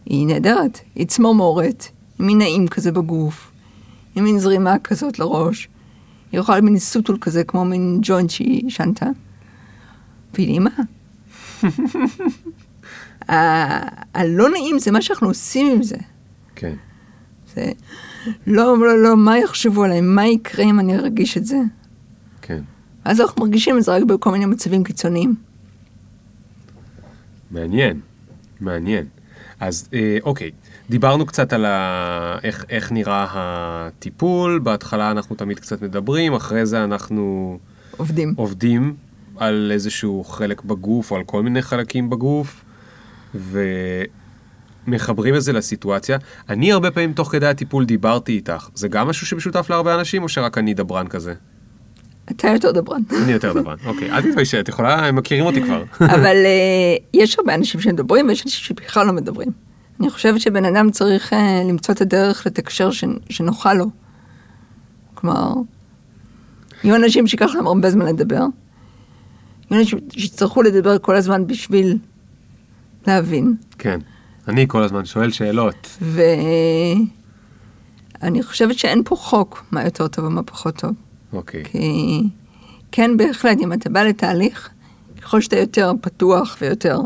[0.06, 0.80] היא נהדרת.
[0.94, 1.86] היא צמרמורת,
[2.18, 3.50] מין נעים כזה בגוף,
[4.14, 5.68] היא מין זרימה כזאת לראש.
[6.32, 9.06] היא יכולה מין סוטול כזה, כמו מין ג'וינט שהיא שנתה.
[10.34, 10.70] והיא נעימה.
[14.14, 15.96] הלא נעים זה מה שאנחנו עושים עם זה.
[16.54, 16.74] כן.
[17.54, 17.72] זה
[18.46, 20.00] לא, לא, לא, מה יחשבו עליי?
[20.00, 21.56] מה יקרה אם אני ארגיש את זה?
[22.42, 22.62] כן.
[23.04, 25.34] אז אנחנו מרגישים את זה רק בכל מיני מצבים קיצוניים.
[27.50, 28.00] מעניין.
[28.60, 29.04] מעניין.
[29.60, 30.50] אז אה, אוקיי,
[30.90, 32.38] דיברנו קצת על ה...
[32.42, 37.58] איך, איך נראה הטיפול, בהתחלה אנחנו תמיד קצת מדברים, אחרי זה אנחנו
[37.96, 38.34] עובדים.
[38.36, 38.94] עובדים
[39.36, 42.64] על איזשהו חלק בגוף או על כל מיני חלקים בגוף,
[44.86, 46.18] ומחברים את זה לסיטואציה.
[46.48, 50.28] אני הרבה פעמים תוך כדי הטיפול דיברתי איתך, זה גם משהו שמשותף להרבה אנשים או
[50.28, 51.34] שרק אני דברן כזה?
[52.30, 53.00] אתה יותר דברן.
[53.24, 55.84] אני יותר דברן, אוקיי, אל תתביישי, את יכולה, הם מכירים אותי כבר.
[56.00, 59.48] אבל אה, יש הרבה אנשים שמדברים ויש אנשים שבכלל לא מדברים.
[60.00, 63.86] אני חושבת שבן אדם צריך אה, למצוא את הדרך לתקשר ש- שנוחה לו.
[65.14, 65.52] כלומר,
[66.84, 68.44] יהיו אנשים שייקח להם הרבה זמן לדבר,
[69.72, 71.98] אנשים שיצטרכו לדבר כל הזמן בשביל
[73.06, 73.54] להבין.
[73.78, 74.00] כן,
[74.48, 75.98] אני כל הזמן שואל שאלות.
[78.20, 80.92] ואני חושבת שאין פה חוק מה יותר טוב ומה פחות טוב.
[81.32, 82.22] אוקיי, כי
[82.92, 84.68] כן, בהחלט, אם אתה בא לתהליך,
[85.22, 87.00] ככל שאתה יותר פתוח ויותר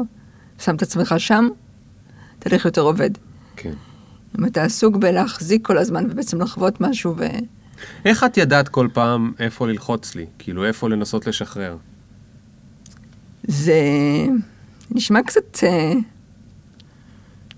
[0.59, 1.49] שם את עצמך שם,
[2.39, 3.11] תהליך יותר עובד.
[3.57, 3.73] כן.
[4.39, 7.25] אם אתה עסוק בלהחזיק כל הזמן ובעצם לחוות משהו ו...
[8.05, 10.27] איך את ידעת כל פעם איפה ללחוץ לי?
[10.39, 11.77] כאילו, איפה לנסות לשחרר?
[13.47, 13.81] זה
[14.91, 15.93] נשמע קצת אה,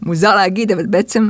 [0.02, 1.28] מוזר להגיד, אבל בעצם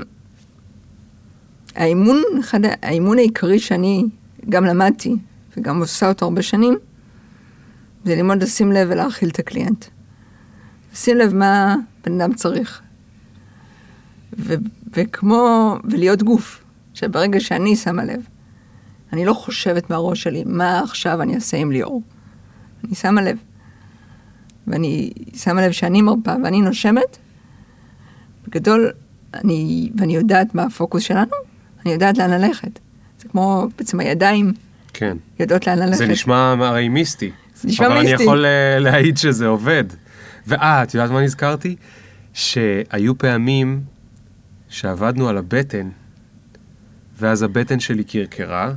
[1.75, 4.05] האימון, אחד, האימון העיקרי שאני
[4.49, 5.17] גם למדתי
[5.57, 6.79] וגם עושה אותו הרבה שנים,
[8.05, 9.85] זה ללמוד לשים לב ולהכיל את הקליינט.
[10.93, 12.83] לשים לב מה בן אדם צריך.
[14.39, 14.55] ו,
[14.93, 18.21] וכמו, ולהיות גוף, שברגע שאני שמה לב,
[19.13, 22.03] אני לא חושבת מהראש שלי, מה עכשיו אני אעשה עם ליאור.
[22.85, 23.39] אני שמה לב.
[24.69, 27.19] ואני שמה לב שאני מרפה ואני נושמת,
[28.47, 28.91] בגדול,
[29.35, 31.37] אני, ואני יודעת מה הפוקוס שלנו,
[31.85, 32.79] אני יודעת לאן ללכת.
[33.19, 34.53] זה כמו בעצם הידיים
[34.93, 35.17] כן.
[35.41, 35.99] יודעות לאן ללכת.
[35.99, 37.31] זה נשמע הרי מיסטי.
[37.55, 38.15] זה נשמע אבל מיסטי.
[38.15, 39.85] אני יכול אה, להעיד שזה עובד.
[40.47, 41.77] ואה, את יודעת מה נזכרתי?
[42.33, 43.81] שהיו פעמים
[44.69, 45.89] שעבדנו על הבטן,
[47.19, 48.73] ואז הבטן שלי קרקרה,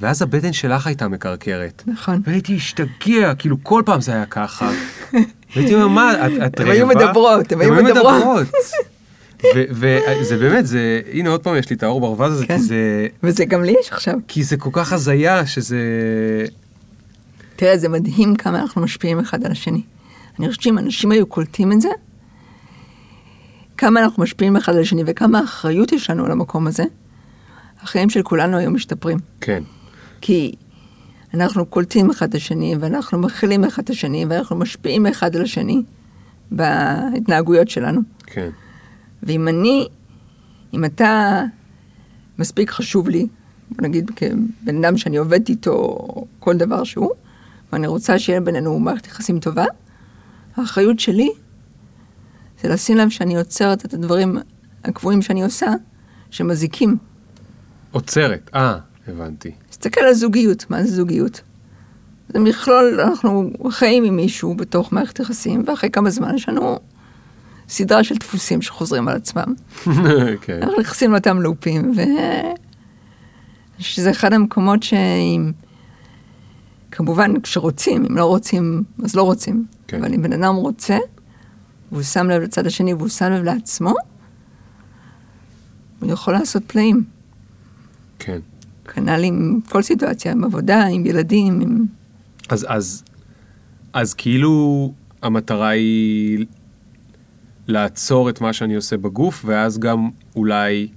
[0.00, 1.82] ואז הבטן שלך הייתה מקרקרת.
[1.86, 2.22] נכון.
[2.24, 4.70] והייתי משתגע, כאילו כל פעם זה היה ככה.
[5.56, 6.72] והייתי אומר, מה, את, את רעבה?
[6.72, 8.46] היו מדברות, הן היו מדברות.
[9.70, 12.56] וזה באמת, זה, הנה עוד פעם יש לי את האור ברווז הזה, כן.
[12.56, 14.14] כי זה, וזה גם לי יש עכשיו.
[14.28, 15.78] כי זה כל כך הזיה, שזה...
[17.56, 19.82] תראה, זה מדהים כמה אנחנו משפיעים אחד על השני.
[20.38, 21.88] אני חושבת שאם אנשים היו קולטים את זה,
[23.76, 26.84] כמה אנחנו משפיעים אחד על השני וכמה אחריות יש לנו על המקום הזה,
[27.82, 29.18] החיים של כולנו היו משתפרים.
[29.40, 29.62] כן,
[30.20, 30.54] כי
[31.34, 35.82] אנחנו קולטים אחד את השני, ואנחנו מכילים אחד את השני, ואנחנו משפיעים אחד על השני
[36.50, 38.00] בהתנהגויות שלנו.
[38.26, 38.50] כן,
[39.22, 39.88] ואם אני,
[40.74, 41.42] אם אתה
[42.38, 43.26] מספיק חשוב לי,
[43.70, 45.98] בוא נגיד כבן אדם שאני עובדת איתו,
[46.38, 47.10] כל דבר שהוא,
[47.72, 49.64] ואני רוצה שיהיה בינינו מערכת יחסים טובה,
[50.56, 51.30] האחריות שלי
[52.62, 54.38] זה לשים לב שאני עוצרת את הדברים
[54.84, 55.66] הקבועים שאני עושה,
[56.30, 56.96] שמזיקים.
[57.90, 59.52] עוצרת, אה, הבנתי.
[59.80, 61.40] תסתכל על זוגיות, מה זה זוגיות?
[62.28, 66.78] זה מכלול, אנחנו חיים עם מישהו בתוך מערכת יחסים, ואחרי כמה זמן יש לנו
[67.68, 69.54] סדרה של דפוסים שחוזרים על עצמם.
[70.42, 72.00] כן, אנחנו נכנסים לאותם לופים, ו...
[73.78, 75.52] שזה אחד המקומות שאם...
[76.90, 79.66] כמובן, כשרוצים, אם לא רוצים, אז לא רוצים.
[79.86, 80.04] כן.
[80.04, 80.98] אבל אם בן אדם רוצה,
[81.92, 83.94] והוא שם לב לצד השני והוא שם לב לעצמו,
[86.00, 87.04] הוא יכול לעשות פלאים.
[88.18, 88.38] כן.
[88.94, 91.84] כנ"ל עם כל סיטואציה, עם עבודה, עם ילדים, עם...
[92.48, 93.04] אז, אז,
[93.92, 96.46] אז כאילו המטרה היא
[97.68, 100.88] לעצור את מה שאני עושה בגוף, ואז גם אולי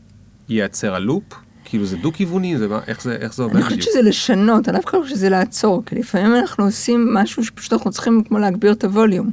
[0.49, 1.23] ייעצר הלופ?
[1.65, 2.57] כאילו זה דו-כיווני?
[2.57, 5.29] זה מה, איך זה, איך זה עובד אני חושבת שזה לשנות, אני לא חושבת שזה
[5.29, 9.31] לעצור, כי לפעמים אנחנו עושים משהו שפשוט אנחנו צריכים כמו להגביר את הווליום.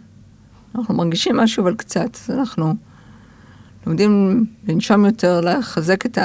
[0.74, 2.74] אנחנו מרגישים משהו אבל קצת, אז אנחנו
[3.86, 6.18] לומדים לנשום יותר, לחזק את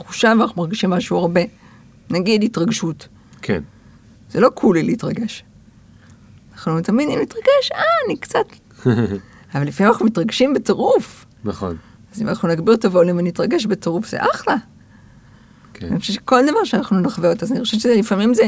[0.00, 1.40] התחושה ואנחנו מרגישים משהו הרבה.
[2.10, 3.08] נגיד התרגשות.
[3.42, 3.62] כן,
[4.30, 5.44] זה לא קולי להתרגש.
[6.52, 8.46] אנחנו תמיד אם להתרגש, אה, אני קצת...
[9.54, 11.26] אבל לפעמים אנחנו מתרגשים בטירוף.
[11.44, 11.76] נכון.
[12.14, 14.56] אז אם אנחנו נגביר את הווליום ונתרגש בטירוף, זה אחלה.
[15.74, 15.86] כן.
[15.86, 18.44] אני חושבת שכל דבר שאנחנו נחווה אותו, אז אני חושבת שלפעמים זה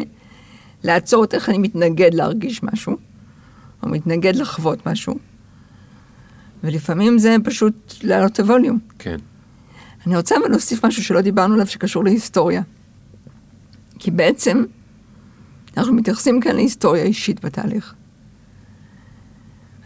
[0.85, 2.97] לעצור את איך אני מתנגד להרגיש משהו,
[3.83, 5.15] או מתנגד לחוות משהו,
[6.65, 8.79] ולפעמים זה פשוט להעלות את הווליום.
[8.99, 9.17] כן.
[10.07, 12.63] אני רוצה אבל להוסיף משהו שלא דיברנו עליו, שקשור להיסטוריה.
[13.99, 14.65] כי בעצם,
[15.77, 17.95] אנחנו מתייחסים כאן להיסטוריה אישית בתהליך.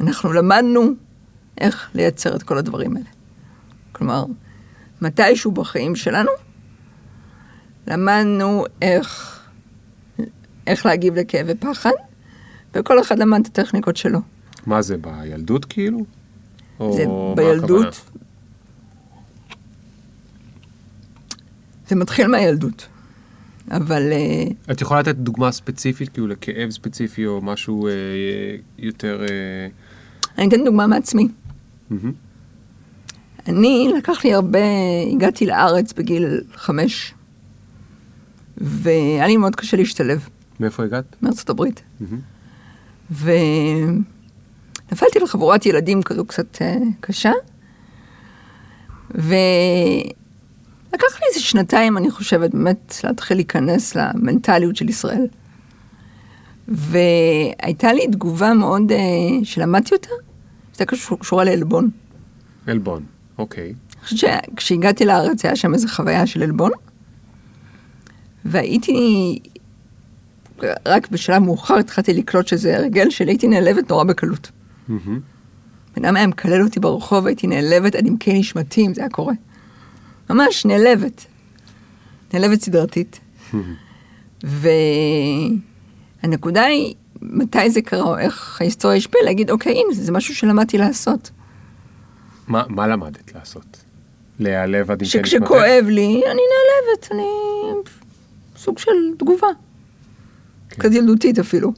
[0.01, 0.83] אנחנו למדנו
[1.59, 3.09] איך לייצר את כל הדברים האלה.
[3.93, 4.25] כלומר,
[5.03, 6.31] מתישהו בחיים שלנו,
[7.87, 9.41] למדנו איך,
[10.67, 11.91] איך להגיב לכאב ופחד,
[12.75, 14.21] וכל אחד למד את הטכניקות שלו.
[14.67, 16.05] מה זה, בילדות כאילו?
[16.91, 17.05] זה
[17.37, 18.11] בילדות,
[21.93, 22.89] זה מתחיל מהילדות.
[23.71, 27.93] אבל אה, את יכולה לתת דוגמה ספציפית, כאילו לכאב ספציפי או משהו אה,
[28.79, 29.23] יותר...
[29.23, 29.27] אה,
[30.39, 31.29] אני אתן דוגמה מעצמי.
[33.49, 34.59] אני, לקח לי הרבה,
[35.13, 37.15] הגעתי לארץ בגיל חמש,
[38.57, 40.29] והיה לי מאוד קשה להשתלב
[40.61, 41.17] מאיפה הגעת?
[41.23, 41.83] מארצות הברית.
[43.11, 43.99] ונפלתי
[45.23, 47.33] לחבורת ילדים כזו קצת אה, קשה,
[50.93, 55.27] ולקח לי איזה שנתיים, אני חושבת, באמת להתחיל להיכנס למנטליות של ישראל.
[56.69, 58.99] והייתה לי תגובה מאוד, אה,
[59.45, 60.09] שלמדתי אותה,
[60.73, 61.91] שהייתה קשור- קשורה לעלבון.
[62.67, 63.05] עלבון,
[63.39, 63.65] אוקיי.
[63.65, 66.71] אני חושבת שכשהגעתי לארץ היה שם איזו חוויה של עלבון,
[68.45, 69.39] והייתי,
[70.87, 74.51] רק בשלב מאוחר התחלתי לקלוט שזה הרגל שלי, הייתי נעלבת נורא בקלות.
[75.97, 79.35] בן אדם היה מקלל אותי ברחוב, הייתי נעלבת עד עמקי נשמתי, אם זה היה קורה.
[80.33, 81.27] ממש נעלבת.
[82.35, 83.21] נעלבת סדרתית.
[86.23, 90.79] והנקודה היא, מתי זה קרה, או איך ההיסטוריה השפיעה, להגיד, אוקיי, הנה, זה משהו שלמדתי
[90.79, 91.31] לעשות.
[92.49, 93.85] מה מה למדת לעשות?
[94.39, 95.27] להיעלב עד עמקי נשמתך?
[95.27, 97.23] שכשכואב לי, אני נעלבת, אני
[98.57, 99.47] סוג של תגובה.
[100.71, 100.83] כן.
[100.83, 101.73] קצת ילדותית אפילו.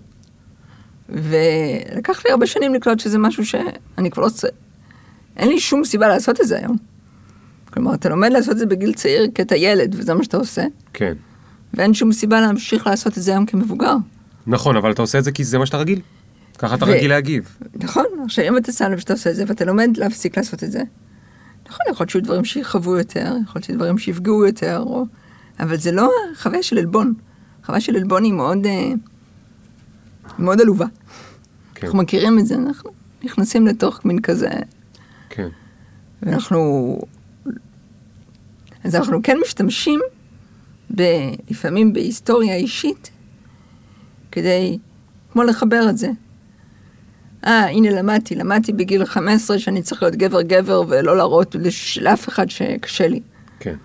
[1.08, 4.28] ולקח לי הרבה שנים לקלוט שזה משהו שאני כבר לא...
[5.36, 6.76] אין לי שום סיבה לעשות את זה היום.
[7.74, 10.64] כלומר, אתה לומד לעשות את זה בגיל צעיר כי אתה ילד, וזה מה שאתה עושה,
[10.92, 11.14] כן.
[11.74, 13.96] ואין שום סיבה להמשיך לעשות את זה היום כמבוגר.
[14.46, 16.00] נכון, אבל אתה עושה את זה כי זה מה שאתה רגיל.
[16.58, 17.56] ככה אתה ו- רגיל להגיב.
[17.74, 20.72] נכון, עכשיו אם אתה שם לב שאתה עושה את זה, ואתה לומד להפסיק לעשות את
[20.72, 20.82] זה,
[21.68, 25.04] נכון, יכול להיות שיהיו דברים שיכאבו יותר, יכול להיות דברים שיפגעו יותר, או...
[25.60, 27.14] אבל זה לא חוויה של עלבון.
[27.64, 28.92] חוויה של עלבון היא מאוד, אה,
[30.38, 30.86] מאוד עלובה.
[31.74, 32.90] כן, אנחנו מכירים את זה, אנחנו
[33.24, 34.50] נכנסים לתוך מין כזה,
[35.28, 35.48] כן.
[36.22, 36.98] ואנחנו...
[38.84, 40.00] אז אנחנו כן משתמשים
[40.94, 41.02] ב...
[41.50, 43.10] לפעמים בהיסטוריה אישית,
[44.32, 44.78] כדי,
[45.32, 46.10] כמו לחבר את זה.
[47.46, 51.56] אה, הנה למדתי, למדתי בגיל 15 שאני צריך להיות גבר-גבר ולא להראות.
[52.00, 53.20] לאף אחד שקשה לי.
[53.60, 53.76] כן,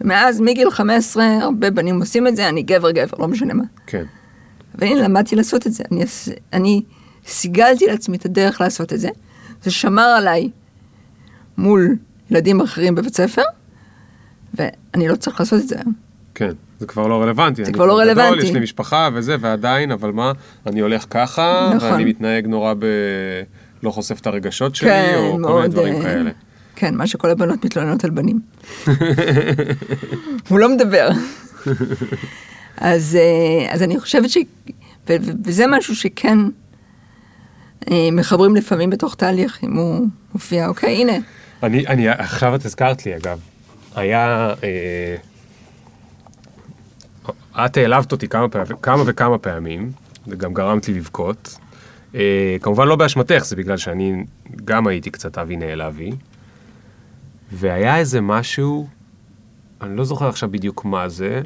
[0.00, 3.64] ומאז, מגיל 15, הרבה בנים עושים את זה, אני גבר-גבר, לא משנה מה.
[3.86, 4.04] כן.
[4.74, 5.84] והנה, למדתי לעשות את זה.
[5.92, 6.04] אני,
[6.52, 6.82] אני
[7.26, 9.08] סיגלתי לעצמי את הדרך לעשות את זה.
[9.62, 10.50] זה שמר עליי
[11.58, 11.96] מול
[12.30, 13.42] ילדים אחרים בבית ספר,
[14.54, 15.92] ואני לא צריך לעשות את זה היום.
[16.34, 17.64] כן, זה כבר לא רלוונטי.
[17.64, 18.46] אני כבר לא גדול, רלוונטי.
[18.46, 20.32] יש לי משפחה וזה, ועדיין, אבל מה,
[20.66, 21.92] אני הולך ככה, נכון.
[21.92, 22.84] ואני מתנהג נורא ב...
[23.82, 26.30] לא חושף את הרגשות שלי, כן, או כל מיני מאוד, דברים אה, כאלה.
[26.76, 28.40] כן, מה שכל הבנות מתלוננות על בנים.
[30.48, 31.10] הוא לא מדבר.
[32.76, 34.36] אז, אה, אז אני חושבת ש...
[35.08, 36.38] ו- ו- וזה משהו שכן
[37.90, 41.12] אה, מחברים לפעמים בתוך תהליך, אם הוא מופיע, אוקיי, הנה,
[41.62, 43.38] אני, אני, עכשיו את הזכרת לי, אגב.
[43.94, 44.54] היה...
[44.64, 45.16] אה,
[47.66, 49.92] את העלבת אותי כמה, פעמים, כמה וכמה פעמים,
[50.26, 51.58] וגם גרמת לי לבכות.
[52.14, 54.24] אה, כמובן לא באשמתך, זה בגלל שאני
[54.64, 56.10] גם הייתי קצת אבי נעלבי.
[57.52, 58.88] והיה איזה משהו,
[59.80, 61.40] אני לא זוכר עכשיו בדיוק מה זה,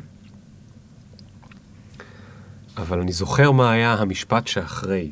[2.76, 5.10] אבל אני זוכר מה היה המשפט שאחרי.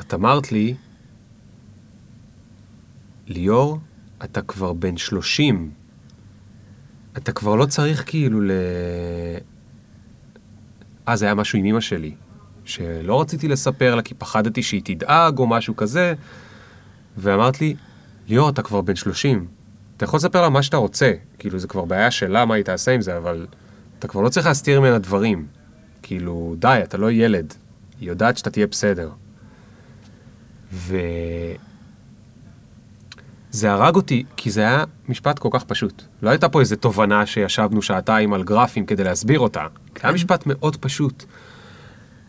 [0.00, 0.74] את אמרת לי,
[3.26, 3.78] ליאור,
[4.24, 5.70] אתה כבר בן 30.
[7.16, 8.50] אתה כבר לא צריך כאילו ל...
[11.14, 12.14] זה היה משהו עם אמא שלי,
[12.64, 16.14] שלא רציתי לספר לה כי פחדתי שהיא תדאג או משהו כזה,
[17.16, 17.74] ואמרת לי,
[18.28, 19.46] ליאור, אתה כבר בן 30.
[19.96, 22.92] אתה יכול לספר לה מה שאתה רוצה, כאילו זה כבר בעיה שלה מה היא תעשה
[22.92, 23.46] עם זה, אבל
[23.98, 25.46] אתה כבר לא צריך להסתיר ממנה דברים.
[26.02, 27.54] כאילו, די, אתה לא ילד.
[28.00, 29.10] היא יודעת שאתה תהיה בסדר.
[30.72, 30.96] ו...
[33.52, 36.02] זה הרג אותי, כי זה היה משפט כל כך פשוט.
[36.22, 39.66] לא הייתה פה איזו תובנה שישבנו שעתיים על גרפים כדי להסביר אותה.
[39.94, 41.24] זה היה משפט מאוד פשוט.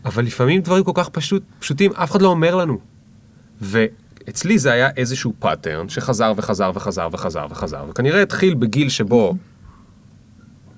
[0.04, 2.78] אבל לפעמים דברים כל כך פשוט, פשוטים, אף אחד לא אומר לנו.
[3.60, 9.34] ואצלי זה היה איזשהו pattern שחזר וחזר וחזר וחזר וחזר, וכנראה התחיל בגיל שבו,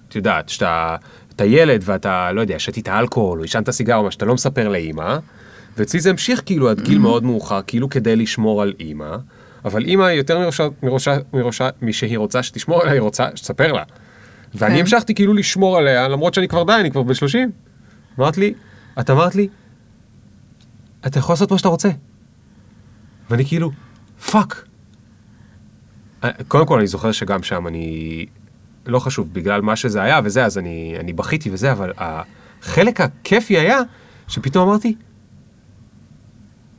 [0.09, 0.97] את יודעת, שאתה
[1.37, 4.69] אתה ילד ואתה, לא יודע, שתית אלכוהול או עישנת סיגריה או מה שאתה לא מספר
[4.69, 5.19] לאימא,
[5.77, 9.17] ואצלי זה המשיך כאילו עד גיל מאוד מאוחר, כאילו כדי לשמור על אימא,
[9.65, 13.83] אבל אימא יותר מרשה, מרשה, מרשה, משהיא רוצה שתשמור עליה, היא רוצה שתספר לה.
[14.55, 14.81] ואני כן.
[14.81, 17.51] המשכתי כאילו לשמור עליה, למרות שאני כבר די, אני כבר בן 30.
[18.19, 18.55] אמרת לי,
[19.01, 19.49] את אמרת לי,
[21.07, 21.89] אתה יכול לעשות מה שאתה רוצה.
[23.31, 23.71] ואני כאילו,
[24.31, 24.65] fuck.
[26.25, 28.27] אה, קודם כל אני זוכר שגם שם אני,
[28.87, 33.59] לא חשוב, בגלל מה שזה היה וזה, אז אני, אני בכיתי וזה, אבל החלק הכיפי
[33.59, 33.81] היה,
[34.29, 34.95] שפתאום אמרתי,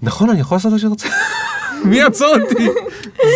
[0.01, 1.07] נכון, אני יכול לעשות מה שאני רוצה.
[1.85, 2.67] מי יעצור אותי?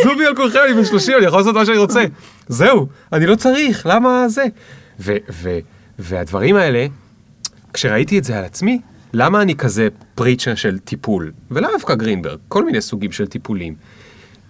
[0.04, 2.04] זומי על כולכם, אני בן 30, אני יכול לעשות מה שאני רוצה.
[2.48, 4.46] זהו, אני לא צריך, למה זה?
[5.00, 5.60] ו- ו-
[6.00, 6.86] והדברים האלה,
[7.74, 8.82] כשראיתי את זה על עצמי,
[9.14, 11.32] למה אני כזה פריצ'ר של טיפול?
[11.52, 13.76] ולאו דווקא גרינברג, כל מיני סוגים של טיפולים.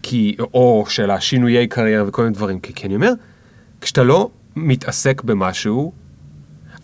[0.04, 2.60] כי, או של השינויי קריירה וכל מיני דברים.
[2.60, 3.12] כי, כי אני אומר,
[3.82, 5.94] כשאתה לא מתעסק במשהו,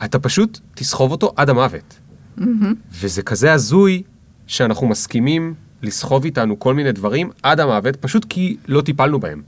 [0.06, 2.00] אתה פשוט תסחוב אותו עד המוות.
[2.40, 2.44] Mm-hmm.
[2.92, 4.04] וזה כזה הזוי
[4.48, 9.42] שאנחנו מסכימים לסחוב איתנו כל מיני דברים עד המוות, פשוט כי לא טיפלנו בהם.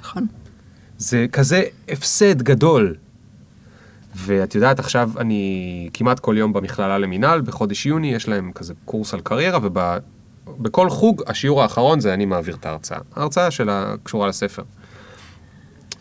[0.00, 0.26] נכון.
[0.98, 2.94] זה כזה הפסד גדול.
[4.14, 9.14] ואת יודעת, עכשיו אני כמעט כל יום במכללה למינהל, בחודש יוני יש להם כזה קורס
[9.14, 12.98] על קריירה, ובכל חוג השיעור האחרון זה אני מעביר את ההרצאה.
[13.16, 14.62] ההרצאה שלה קשורה לספר.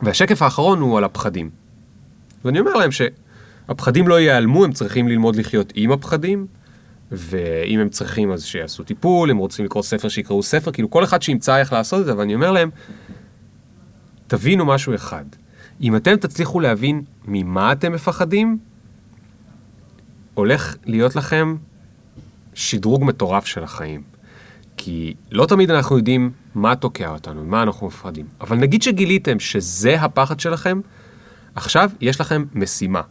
[0.01, 1.49] והשקף האחרון הוא על הפחדים.
[2.45, 6.47] ואני אומר להם שהפחדים לא ייעלמו, הם צריכים ללמוד לחיות עם הפחדים,
[7.11, 11.21] ואם הם צריכים אז שיעשו טיפול, הם רוצים לקרוא ספר שיקראו ספר, כאילו כל אחד
[11.21, 12.69] שימצא איך לעשות את זה, ואני אומר להם,
[14.27, 15.25] תבינו משהו אחד,
[15.81, 18.57] אם אתם תצליחו להבין ממה אתם מפחדים,
[20.33, 21.55] הולך להיות לכם
[22.53, 24.03] שדרוג מטורף של החיים.
[24.77, 28.25] כי לא תמיד אנחנו יודעים מה תוקע אותנו, מה אנחנו מפחדים.
[28.41, 30.81] אבל נגיד שגיליתם שזה הפחד שלכם,
[31.55, 33.01] עכשיו יש לכם משימה.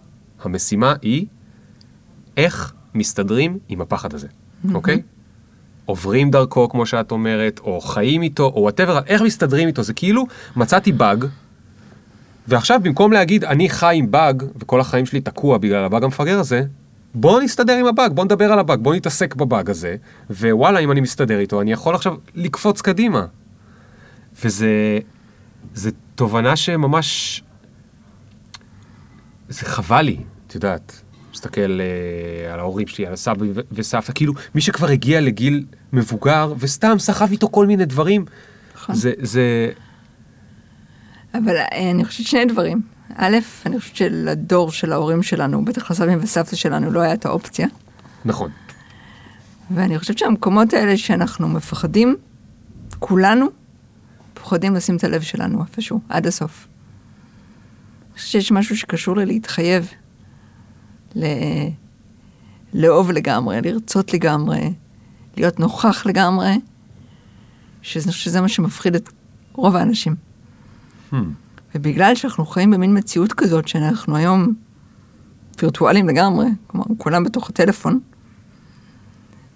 [0.43, 1.27] המשימה היא
[2.37, 4.29] איך מסתדרים עם הפחד הזה,
[4.75, 4.95] אוקיי?
[4.95, 4.99] Mm-hmm.
[4.99, 5.19] אוקיי?
[5.87, 9.83] עוברים דרכו, כמו שאת אומרת, או חיים איתו, או whatever, איך מסתדרים איתו?
[9.83, 10.27] זה כאילו
[10.57, 11.25] מצאתי באג,
[12.49, 16.63] ועכשיו במקום להגיד אני חי עם באג, וכל החיים שלי תקוע בגלל הבאג המפגר הזה,
[17.15, 19.97] בוא נסתדר עם הבאג, בוא נדבר על הבאג, בוא נתעסק בבאג הזה,
[20.31, 23.27] ווואלה, אם אני מסתדר איתו, אני יכול עכשיו לקפוץ קדימה.
[24.45, 24.99] וזה...
[25.75, 27.43] זה תובנה שממש...
[29.49, 31.03] זה חבל לי, את יודעת.
[31.33, 36.99] מסתכל uh, על ההורים שלי, על הסבא וסבתא, כאילו, מי שכבר הגיע לגיל מבוגר, וסתם
[36.99, 38.25] סחב איתו כל מיני דברים,
[38.75, 38.95] נכון.
[38.95, 39.71] זה, זה...
[41.35, 42.83] אבל אה, אני חושבת שני דברים.
[43.17, 47.67] א', אני חושבת שלדור של ההורים שלנו, בטח לסבים וסבתא שלנו, לא היה את האופציה.
[48.25, 48.51] נכון.
[49.71, 52.17] ואני חושבת שהמקומות האלה שאנחנו מפחדים,
[52.99, 53.47] כולנו
[54.35, 56.69] פוחדים לשים את הלב שלנו איפשהו, עד הסוף.
[58.11, 59.93] אני חושבת שיש משהו שקשור ללהתחייב,
[61.17, 61.25] ל...
[62.75, 64.73] לאהוב לגמרי, לרצות לגמרי,
[65.37, 66.61] להיות נוכח לגמרי,
[67.83, 69.09] שזה, שזה מה שמפחיד את
[69.53, 70.15] רוב האנשים.
[71.13, 71.17] Hmm.
[71.75, 74.55] ובגלל שאנחנו חיים במין מציאות כזאת, שאנחנו היום
[75.61, 78.01] וירטואלים לגמרי, כלומר, כולם בתוך הטלפון,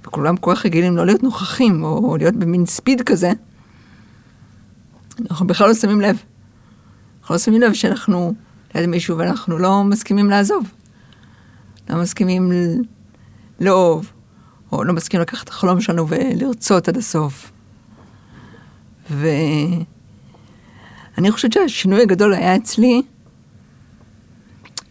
[0.06, 3.32] וכולם כל כך רגילים לא להיות נוכחים, או להיות במין ספיד כזה,
[5.30, 6.22] אנחנו בכלל לא שמים לב.
[7.20, 8.34] אנחנו לא שמים לב שאנחנו
[8.74, 10.64] ליד מישהו ואנחנו לא מסכימים לעזוב.
[11.90, 12.52] לא מסכימים
[13.60, 14.12] לאהוב,
[14.72, 17.52] או לא מסכימים לקחת את החלום שלנו ולרצות עד הסוף.
[19.10, 19.84] ואני
[21.30, 23.02] חושבת שהשינוי הגדול היה אצלי,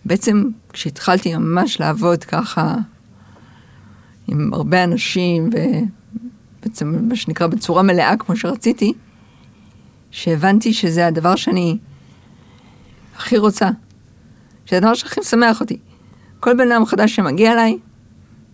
[0.05, 2.75] בעצם כשהתחלתי ממש לעבוד ככה
[4.27, 5.49] עם הרבה אנשים,
[6.59, 8.93] ובעצם מה שנקרא בצורה מלאה כמו שרציתי,
[10.11, 11.77] שהבנתי שזה הדבר שאני
[13.15, 13.69] הכי רוצה,
[14.65, 15.77] שזה הדבר שהכי משמח אותי.
[16.41, 17.77] כל בן אדם חדש שמגיע אליי,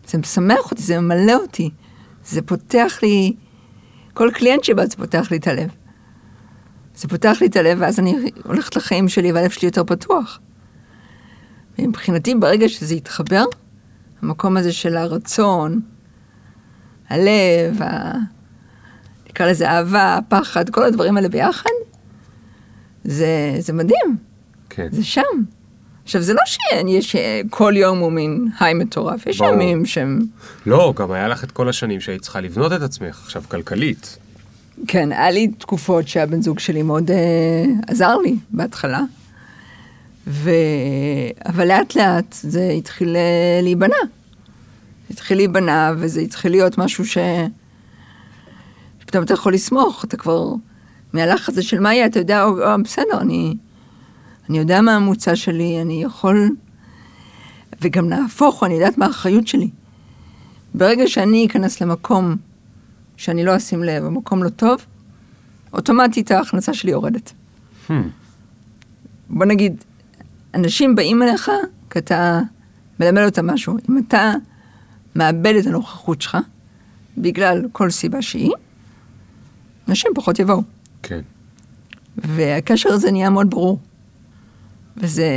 [0.07, 1.69] זה משמח אותי, זה ממלא אותי,
[2.25, 3.33] זה פותח לי,
[4.13, 5.69] כל קליינט שבא זה פותח לי את הלב.
[6.95, 10.39] זה פותח לי את הלב, ואז אני הולכת לחיים שלי, והלב שלי יותר פתוח.
[11.79, 13.43] ומבחינתי, ברגע שזה יתחבר,
[14.21, 15.81] המקום הזה של הרצון,
[17.09, 18.13] הלב, ה...
[19.29, 21.69] נקרא לזה אהבה, הפחד, כל הדברים האלה ביחד,
[23.03, 24.17] זה, זה מדהים.
[24.69, 24.87] כן.
[24.91, 25.21] זה שם.
[26.07, 27.15] עכשיו, זה לא שיש
[27.49, 30.19] כל יום הוא מין היי מטורף, יש ימים שהם...
[30.65, 34.17] לא, גם היה לך את כל השנים שהיית צריכה לבנות את עצמך, עכשיו כלכלית.
[34.87, 39.01] כן, היה לי תקופות שהבן זוג שלי מאוד אה, עזר לי בהתחלה,
[40.27, 40.51] ו...
[41.45, 43.95] אבל לאט לאט זה התחיל אה, להיבנה.
[45.09, 47.17] התחיל להיבנה, וזה התחיל להיות משהו ש...
[49.01, 50.45] שפתאום אתה יכול לסמוך, אתה כבר...
[51.13, 53.55] מהלחץ הזה של מה יהיה, אתה יודע, או, או, בסדר, אני...
[54.49, 56.49] אני יודע מה המוצא שלי, אני יכול...
[57.81, 59.69] וגם נהפוך, אני יודעת מה האחריות שלי.
[60.73, 62.35] ברגע שאני אכנס למקום
[63.17, 64.85] שאני לא אשים לב, המקום לא טוב,
[65.73, 67.33] אוטומטית ההכנסה שלי יורדת.
[67.87, 67.93] Hmm.
[69.29, 69.83] בוא נגיד,
[70.53, 71.51] אנשים באים אליך
[71.89, 72.41] כי אתה
[72.99, 73.77] מלמד אותם משהו.
[73.89, 74.33] אם אתה
[75.15, 76.37] מאבד את הנוכחות שלך,
[77.17, 78.51] בגלל כל סיבה שהיא,
[79.89, 80.61] אנשים פחות יבואו.
[81.03, 81.21] כן.
[82.17, 83.79] והקשר הזה נהיה מאוד ברור.
[84.97, 85.27] וזה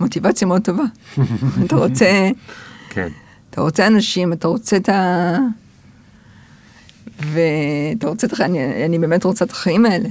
[0.00, 0.84] מוטיבציה מאוד טובה.
[1.66, 2.30] אתה רוצה...
[2.90, 3.08] כן.
[3.50, 5.36] אתה רוצה אנשים, אתה רוצה את ה...
[7.18, 10.08] ואתה רוצה את החיים, אני, אני באמת רוצה את החיים האלה.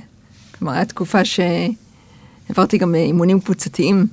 [0.58, 4.08] כלומר, הייתה תקופה שהעברתי גם אימונים קבוצתיים.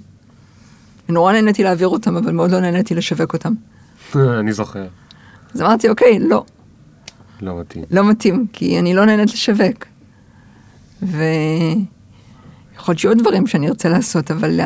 [1.09, 3.53] ונורא נהניתי להעביר אותם, אבל מאוד לא נהניתי לשווק אותם.
[4.41, 4.87] אני זוכר.
[5.55, 6.45] אז אמרתי, אוקיי, לא,
[7.41, 7.85] לא מתאים.
[7.91, 9.85] לא מתאים, כי אני לא נהנית לשווק.
[12.79, 14.61] ויכול להיות שיהיו עוד דברים שאני ארצה לעשות, אבל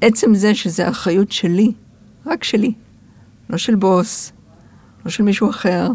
[0.00, 1.72] עצם זה שזה אחריות שלי,
[2.26, 2.72] רק שלי,
[3.50, 4.32] לא של בוס,
[5.04, 5.88] לא של מישהו אחר,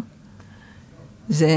[1.30, 1.49] זה,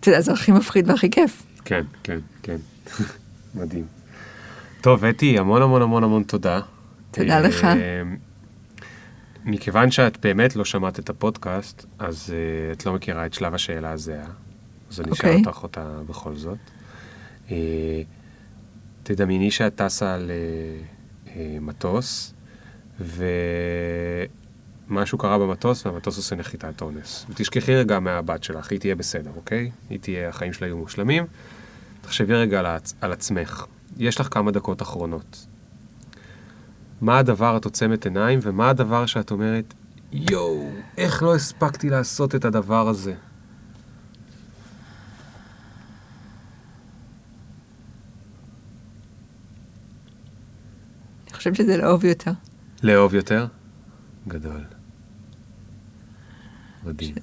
[0.00, 1.42] אתה יודע, זה הכי מפחיד והכי כיף.
[1.64, 2.56] כן, כן, כן.
[3.54, 3.84] מדהים.
[4.80, 6.60] טוב, אתי, המון המון המון המון תודה.
[7.10, 7.66] תודה אה, לך.
[9.44, 13.90] מכיוון שאת באמת לא שמעת את הפודקאסט, אז uh, את לא מכירה את שלב השאלה
[13.90, 14.24] הזהה,
[14.90, 15.42] אז אני אשאל אוקיי.
[15.46, 16.58] אותך אותה בכל זאת.
[17.52, 17.54] Uh,
[19.02, 21.30] תדמייני שאת טסה על uh, uh,
[21.60, 22.34] מטוס,
[24.88, 27.26] ומשהו קרה במטוס, והמטוס עושה נחיתת אונס.
[27.30, 29.70] ותשכחי רגע מהבת שלך, היא תהיה בסדר, אוקיי?
[29.90, 31.24] היא תהיה, החיים שלה יהיו מושלמים.
[32.00, 32.94] תחשבי רגע על, עצ...
[33.00, 33.66] על עצמך.
[33.98, 35.46] יש לך כמה דקות אחרונות.
[37.00, 39.74] מה הדבר את עוצמת עיניים, ומה הדבר שאת אומרת,
[40.12, 43.14] יואו, איך לא הספקתי לעשות את הדבר הזה?
[51.32, 52.32] אני חושבת שזה לאהוב יותר.
[52.82, 53.46] לאהוב יותר?
[54.28, 54.64] גדול.
[56.84, 57.14] מדהים.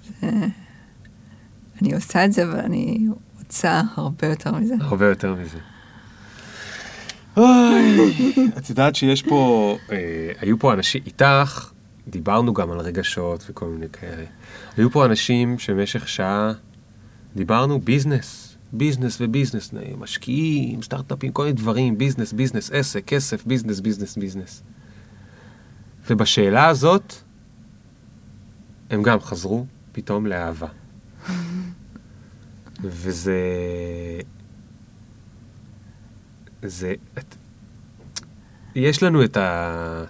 [1.82, 3.08] אני עושה את זה, אבל אני
[3.40, 4.76] רוצה הרבה יותר מזה.
[4.80, 5.58] הרבה יותר מזה.
[7.38, 8.14] אוי,
[8.58, 11.72] את יודעת שיש פה, אה, היו פה אנשים, איתך,
[12.08, 14.26] דיברנו גם על רגשות וכל מיני כאלה.
[14.78, 16.52] היו פה אנשים שבמשך שעה
[17.36, 23.80] דיברנו business, business ו business, משקיעים, סטארט-אפים, כל מיני דברים, business, business, עסק, כסף, business,
[23.80, 24.64] business, business.
[26.10, 27.14] ובשאלה הזאת,
[28.90, 30.68] הם גם חזרו פתאום לאהבה.
[32.82, 33.42] וזה...
[36.64, 36.94] זה...
[37.18, 37.36] את...
[38.76, 40.04] יש לנו את, ה...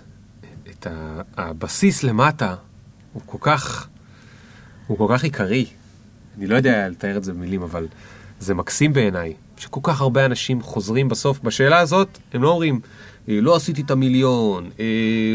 [0.69, 1.21] את ה...
[1.37, 2.55] הבסיס למטה,
[3.13, 3.87] הוא כל כך...
[4.87, 5.65] הוא כל כך עיקרי.
[6.37, 7.87] אני לא יודע לתאר את זה במילים, אבל
[8.39, 12.79] זה מקסים בעיניי, שכל כך הרבה אנשים חוזרים בסוף בשאלה הזאת, הם לא אומרים,
[13.29, 14.85] "אה, לא עשיתי את המיליון, אה,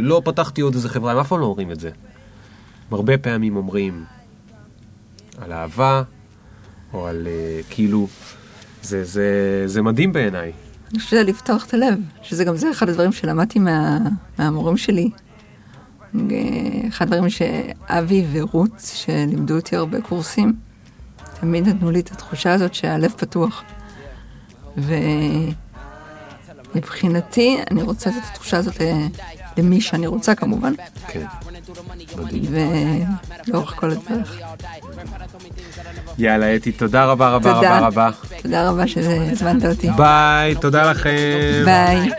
[0.02, 1.88] לא פתחתי עוד איזה חברה, הם אף פעם לא אומרים את זה.
[1.88, 4.04] הם הרבה פעמים אומרים
[5.38, 6.02] על אהבה,
[6.92, 8.08] או על אה, כאילו,
[8.82, 10.52] זה, זה, זה מדהים בעיניי.
[10.90, 13.98] אני חושבת שזה לפתוח את הלב, שזה גם זה אחד הדברים שלמדתי מה,
[14.38, 15.10] מהמורים שלי.
[16.88, 20.56] אחד הדברים שאבי ורות, שלימדו אותי הרבה קורסים,
[21.40, 23.62] תמיד נתנו לי את התחושה הזאת שהלב פתוח.
[26.74, 29.06] ומבחינתי, אני רוצה את התחושה הזאת ל-
[29.58, 30.72] למי שאני רוצה כמובן,
[31.08, 31.26] כן,
[32.24, 32.44] מדהים.
[33.46, 34.36] ולאורך כל הדרך.
[36.18, 37.78] יאללה, אתי, תודה רבה רבה תודה.
[37.78, 38.10] רבה רבה.
[38.42, 39.88] תודה רבה שהזמנת אותי.
[39.96, 41.10] ביי, תודה לכם.
[41.64, 42.10] ביי.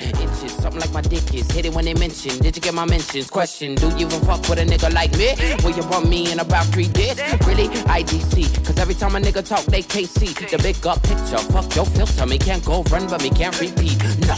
[0.66, 1.50] something like my dick is.
[1.52, 2.38] Hit it when they mention.
[2.40, 3.30] Did you get my mentions?
[3.30, 5.30] Question: Do you even fuck with a nigga like me?
[5.64, 7.18] Will you bump me in about three days?
[7.48, 7.68] Really?
[8.00, 8.66] IDC.
[8.66, 10.50] Cause every time a nigga talk, they KC.
[10.50, 11.38] The big up picture.
[11.54, 12.26] Fuck your filter.
[12.26, 13.98] Me can't go run, but me can't repeat.
[14.28, 14.36] No.